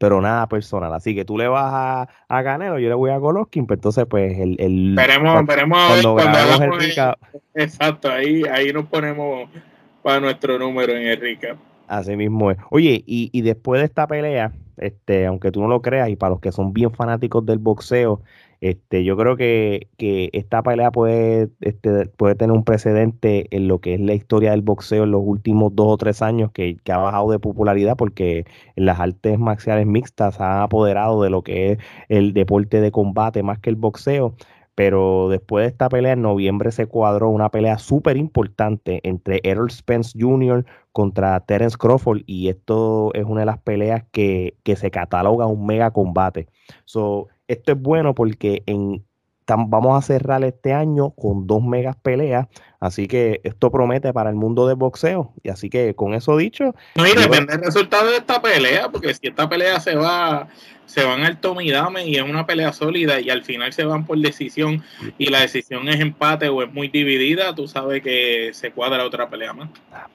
pero 0.00 0.18
nada 0.22 0.48
personal. 0.48 0.94
Así 0.94 1.14
que 1.14 1.26
tú 1.26 1.36
le 1.36 1.46
vas 1.46 1.70
a, 1.74 2.08
a 2.26 2.42
Canelo, 2.42 2.78
yo 2.78 2.88
le 2.88 2.94
voy 2.94 3.10
a 3.10 3.18
Golovkin, 3.18 3.66
pero 3.66 3.82
pues 3.82 3.98
entonces 3.98 4.06
pues 4.08 4.38
el... 4.38 4.56
el 4.58 4.94
veremos, 4.96 5.44
veremos 5.44 5.78
cuando, 5.88 6.14
cuando 6.14 6.64
el 6.64 7.14
Exacto, 7.54 8.10
ahí, 8.10 8.42
ahí 8.50 8.72
nos 8.72 8.86
ponemos 8.86 9.50
para 10.02 10.20
nuestro 10.20 10.58
número 10.58 10.94
en 10.94 11.06
el 11.06 11.20
recap. 11.20 11.58
Así 11.86 12.16
mismo 12.16 12.50
es. 12.50 12.56
Oye, 12.70 13.04
y, 13.06 13.28
y 13.30 13.42
después 13.42 13.82
de 13.82 13.84
esta 13.84 14.06
pelea, 14.06 14.52
este, 14.78 15.26
aunque 15.26 15.52
tú 15.52 15.60
no 15.60 15.68
lo 15.68 15.82
creas, 15.82 16.08
y 16.08 16.16
para 16.16 16.30
los 16.30 16.40
que 16.40 16.50
son 16.50 16.72
bien 16.72 16.92
fanáticos 16.92 17.44
del 17.44 17.58
boxeo, 17.58 18.22
este, 18.60 19.04
yo 19.04 19.16
creo 19.16 19.36
que, 19.36 19.88
esta 20.32 20.62
pelea 20.62 20.90
puede, 20.90 21.50
este, 21.60 22.06
puede 22.06 22.34
tener 22.34 22.54
un 22.54 22.64
precedente 22.64 23.46
en 23.56 23.68
lo 23.68 23.80
que 23.80 23.94
es 23.94 24.00
la 24.00 24.14
historia 24.14 24.50
del 24.50 24.62
boxeo 24.62 25.04
en 25.04 25.12
los 25.12 25.22
últimos 25.24 25.74
dos 25.74 25.88
o 25.88 25.96
tres 25.96 26.20
años, 26.22 26.50
que, 26.52 26.76
ha 26.90 26.98
bajado 26.98 27.30
de 27.30 27.38
popularidad 27.38 27.96
porque 27.96 28.44
las 28.76 29.00
artes 29.00 29.38
marciales 29.38 29.86
mixtas 29.86 30.40
ha 30.40 30.62
apoderado 30.62 31.22
de 31.22 31.30
lo 31.30 31.42
que 31.42 31.72
es 31.72 31.78
el 32.08 32.34
deporte 32.34 32.80
de 32.80 32.92
combate 32.92 33.42
más 33.42 33.58
que 33.58 33.70
el 33.70 33.76
boxeo. 33.76 34.34
Pero 34.74 35.28
después 35.28 35.64
de 35.64 35.68
esta 35.68 35.88
pelea, 35.88 36.12
en 36.12 36.22
noviembre 36.22 36.70
se 36.72 36.86
cuadró 36.86 37.28
una 37.28 37.50
pelea 37.50 37.78
súper 37.78 38.16
importante 38.16 39.00
entre 39.06 39.40
Errol 39.42 39.70
Spence 39.70 40.18
Jr. 40.18 40.64
contra 40.92 41.38
Terence 41.40 41.76
Crawford. 41.76 42.22
Y 42.26 42.48
esto 42.48 43.12
es 43.14 43.24
una 43.24 43.40
de 43.40 43.46
las 43.46 43.58
peleas 43.58 44.04
que, 44.10 44.56
que 44.62 44.76
se 44.76 44.90
cataloga 44.90 45.46
un 45.46 45.66
mega 45.66 45.90
combate. 45.90 46.48
So, 46.86 47.28
esto 47.50 47.72
es 47.72 47.80
bueno 47.80 48.14
porque 48.14 48.62
en, 48.66 49.04
vamos 49.46 49.98
a 49.98 50.06
cerrar 50.06 50.44
este 50.44 50.72
año 50.72 51.10
con 51.10 51.46
dos 51.46 51.62
megas 51.62 51.96
peleas, 51.96 52.46
así 52.78 53.08
que 53.08 53.40
esto 53.44 53.70
promete 53.70 54.12
para 54.12 54.30
el 54.30 54.36
mundo 54.36 54.66
del 54.66 54.76
boxeo. 54.76 55.32
Y 55.42 55.50
así 55.50 55.68
que 55.68 55.94
con 55.94 56.14
eso 56.14 56.36
dicho. 56.36 56.74
No, 56.94 57.06
y 57.06 57.12
depende 57.12 57.56
del 57.56 57.64
resultado 57.64 58.10
de 58.10 58.18
esta 58.18 58.40
pelea, 58.40 58.88
porque 58.90 59.14
si 59.14 59.28
esta 59.28 59.48
pelea 59.48 59.80
se 59.80 59.96
va, 59.96 60.48
se 60.86 61.04
van 61.04 61.24
al 61.24 61.40
tomidame 61.40 62.06
y 62.06 62.16
es 62.16 62.22
una 62.22 62.46
pelea 62.46 62.72
sólida 62.72 63.20
y 63.20 63.30
al 63.30 63.42
final 63.42 63.72
se 63.72 63.84
van 63.84 64.06
por 64.06 64.18
decisión 64.18 64.82
y 65.18 65.26
la 65.26 65.40
decisión 65.40 65.88
es 65.88 66.00
empate 66.00 66.48
o 66.48 66.62
es 66.62 66.72
muy 66.72 66.88
dividida, 66.88 67.54
tú 67.54 67.66
sabes 67.66 68.02
que 68.02 68.50
se 68.52 68.70
cuadra 68.70 69.04
otra 69.04 69.28
pelea 69.28 69.52
más. 69.52 69.70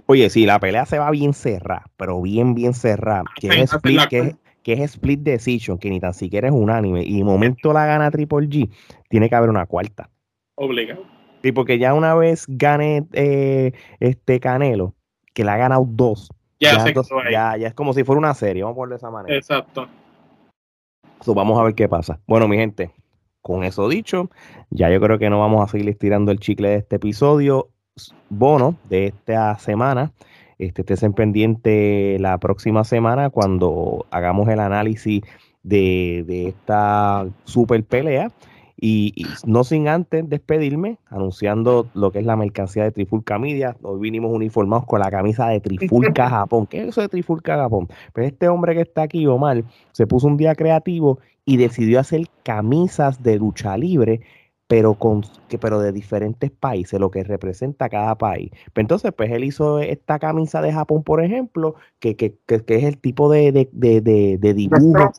Oye, 0.05 0.29
si 0.29 0.45
la 0.45 0.59
pelea 0.59 0.85
se 0.85 0.99
va 0.99 1.11
bien 1.11 1.33
cerrada, 1.33 1.85
pero 1.97 2.21
bien, 2.21 2.55
bien 2.55 2.73
cerrada, 2.73 3.23
que 3.39 3.47
es, 3.47 3.71
que, 4.09 4.35
que 4.65 4.73
es 4.73 4.95
split 4.95 5.19
decision, 5.19 5.77
que 5.77 5.91
ni 5.91 5.99
tan 5.99 6.15
siquiera 6.15 6.47
es 6.47 6.53
unánime, 6.53 7.03
y 7.03 7.23
momento 7.23 7.71
la 7.71 7.85
gana 7.85 8.09
Triple 8.09 8.49
G, 8.49 8.67
tiene 9.09 9.29
que 9.29 9.35
haber 9.35 9.51
una 9.51 9.67
cuarta. 9.67 10.09
Obligado. 10.55 11.03
Sí, 11.43 11.51
porque 11.51 11.77
ya 11.77 11.93
una 11.93 12.15
vez 12.15 12.45
gane 12.47 13.05
eh, 13.13 13.73
este 13.99 14.39
Canelo, 14.39 14.95
que 15.35 15.43
la 15.43 15.53
ha 15.53 15.57
ganado 15.57 15.85
dos, 15.87 16.31
ya, 16.59 16.83
ya, 17.31 17.57
ya, 17.57 17.67
es 17.67 17.75
como 17.75 17.93
si 17.93 18.03
fuera 18.03 18.17
una 18.17 18.33
serie, 18.33 18.63
vamos 18.63 18.73
a 18.73 18.77
ponerlo 18.77 18.95
de 18.95 18.97
esa 18.97 19.11
manera. 19.11 19.35
Exacto. 19.35 19.87
vamos 21.27 21.59
a 21.59 21.63
ver 21.63 21.75
qué 21.75 21.87
pasa. 21.87 22.19
Bueno, 22.25 22.47
mi 22.47 22.57
gente, 22.57 22.89
con 23.41 23.63
eso 23.63 23.87
dicho, 23.87 24.31
ya 24.71 24.89
yo 24.89 24.99
creo 24.99 25.19
que 25.19 25.29
no 25.29 25.39
vamos 25.39 25.63
a 25.63 25.71
seguir 25.71 25.89
estirando 25.89 26.31
el 26.31 26.39
chicle 26.39 26.69
de 26.69 26.75
este 26.77 26.95
episodio 26.95 27.69
bono 28.29 28.77
de 28.89 29.05
esta 29.05 29.59
semana. 29.59 30.11
Este, 30.57 30.81
estés 30.81 31.13
pendiente 31.13 32.17
la 32.19 32.37
próxima 32.37 32.83
semana 32.83 33.29
cuando 33.29 34.05
hagamos 34.11 34.47
el 34.49 34.59
análisis 34.59 35.21
de, 35.63 36.47
esta 36.47 37.27
super 37.43 37.83
pelea. 37.83 38.31
Y, 38.77 39.25
no 39.45 39.63
sin 39.63 39.87
antes 39.87 40.29
despedirme, 40.29 40.97
anunciando 41.07 41.87
lo 41.93 42.11
que 42.11 42.19
es 42.19 42.25
la 42.25 42.35
mercancía 42.35 42.83
de 42.83 42.91
Trifulca 42.91 43.39
Media. 43.39 43.77
Hoy 43.81 43.99
vinimos 44.01 44.33
uniformados 44.33 44.85
con 44.85 44.99
la 44.99 45.09
camisa 45.09 45.47
de 45.47 45.61
Trifulca 45.61 46.29
Japón. 46.29 46.67
¿Qué 46.67 46.81
es 46.81 46.89
eso 46.89 47.01
de 47.01 47.09
Trifulca 47.09 47.55
Japón? 47.55 47.87
Pues 48.13 48.27
este 48.27 48.49
hombre 48.49 48.75
que 48.75 48.81
está 48.81 49.03
aquí, 49.03 49.25
Omar, 49.27 49.63
se 49.93 50.05
puso 50.05 50.27
un 50.27 50.37
día 50.37 50.55
creativo 50.55 51.19
y 51.45 51.57
decidió 51.57 51.99
hacer 51.99 52.27
camisas 52.43 53.23
de 53.23 53.37
lucha 53.37 53.77
libre 53.77 54.21
pero 54.67 54.95
con 54.95 55.23
que 55.47 55.57
pero 55.57 55.79
de 55.79 55.91
diferentes 55.91 56.51
países, 56.51 56.99
lo 56.99 57.11
que 57.11 57.23
representa 57.23 57.89
cada 57.89 58.15
país. 58.17 58.51
Pues 58.73 58.83
entonces, 58.83 59.11
pues 59.15 59.31
él 59.31 59.43
hizo 59.43 59.79
esta 59.79 60.19
camisa 60.19 60.61
de 60.61 60.73
Japón, 60.73 61.03
por 61.03 61.23
ejemplo, 61.23 61.75
que, 61.99 62.15
que, 62.15 62.35
que, 62.45 62.75
es 62.75 62.83
el 62.83 62.97
tipo 62.97 63.29
de, 63.29 63.51
de, 63.51 63.69
de, 64.01 64.37
de 64.39 64.53
dibujo 64.53 65.11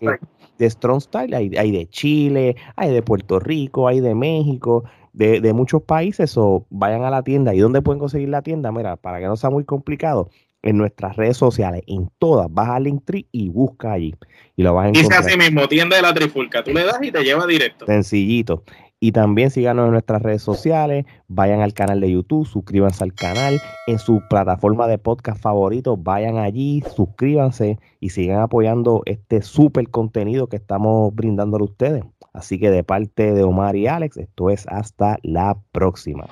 de 0.59 0.70
Strong 0.70 1.00
Style. 1.00 1.35
Hay, 1.35 1.50
hay, 1.56 1.70
de 1.70 1.87
Chile, 1.88 2.56
hay 2.76 2.92
de 2.92 3.02
Puerto 3.02 3.38
Rico, 3.38 3.88
hay 3.88 4.00
de 4.00 4.14
México, 4.14 4.85
de, 5.12 5.40
de 5.40 5.52
muchos 5.52 5.82
países. 5.82 6.37
O 6.37 6.66
vayan 6.70 7.04
a 7.04 7.11
la 7.11 7.22
tienda. 7.22 7.54
¿Y 7.54 7.61
dónde 7.61 7.82
pueden 7.82 8.00
conseguir 8.00 8.30
la 8.30 8.42
tienda? 8.42 8.72
Mira, 8.72 8.96
para 8.96 9.20
que 9.20 9.26
no 9.26 9.37
sea 9.37 9.50
muy 9.50 9.64
complicado, 9.64 10.28
en 10.62 10.78
nuestras 10.78 11.14
redes 11.14 11.37
sociales, 11.37 11.82
en 11.87 12.11
todas, 12.18 12.48
vas 12.50 12.70
a 12.70 12.80
Linktree 12.80 13.26
y 13.30 13.50
busca 13.50 13.92
allí. 13.92 14.16
Y 14.56 14.64
lo 14.64 14.74
vas 14.74 14.87
a 14.87 14.88
encontrar. 14.88 15.22
Dice 15.22 15.35
así 15.35 15.38
mismo, 15.38 15.68
tienda 15.68 15.94
de 15.94 16.02
la 16.02 16.12
trifulca. 16.12 16.64
Tú 16.64 16.72
le 16.72 16.85
das 16.85 16.98
y 17.02 17.12
te 17.12 17.22
lleva 17.22 17.46
directo. 17.46 17.87
Sencillito. 17.87 18.64
Y 18.98 19.12
también 19.12 19.50
síganos 19.50 19.87
en 19.87 19.92
nuestras 19.92 20.22
redes 20.22 20.42
sociales, 20.42 21.04
vayan 21.28 21.61
al 21.61 21.74
canal 21.74 22.00
de 22.00 22.11
YouTube, 22.11 22.46
suscríbanse 22.46 23.04
al 23.04 23.12
canal, 23.12 23.61
en 23.87 23.98
su 23.98 24.22
plataforma 24.30 24.88
de 24.88 24.96
podcast 24.96 25.40
favorito, 25.40 25.98
vayan 25.98 26.38
allí, 26.38 26.82
suscríbanse 26.94 27.78
y 28.00 28.09
sigan 28.11 28.40
apoyando 28.40 29.02
este 29.04 29.42
súper 29.42 29.90
contenido 29.90 30.48
que 30.48 30.56
estamos 30.56 31.14
brindándole 31.14 31.62
a 31.62 31.66
ustedes. 31.66 32.04
Así 32.32 32.59
que 32.59 32.70
de 32.70 32.85
parte 32.85 33.32
de 33.32 33.42
Omar 33.42 33.76
y 33.76 33.87
Alex, 33.87 34.16
esto 34.16 34.48
es 34.48 34.66
hasta 34.66 35.18
la 35.22 35.59
próxima. 35.72 36.26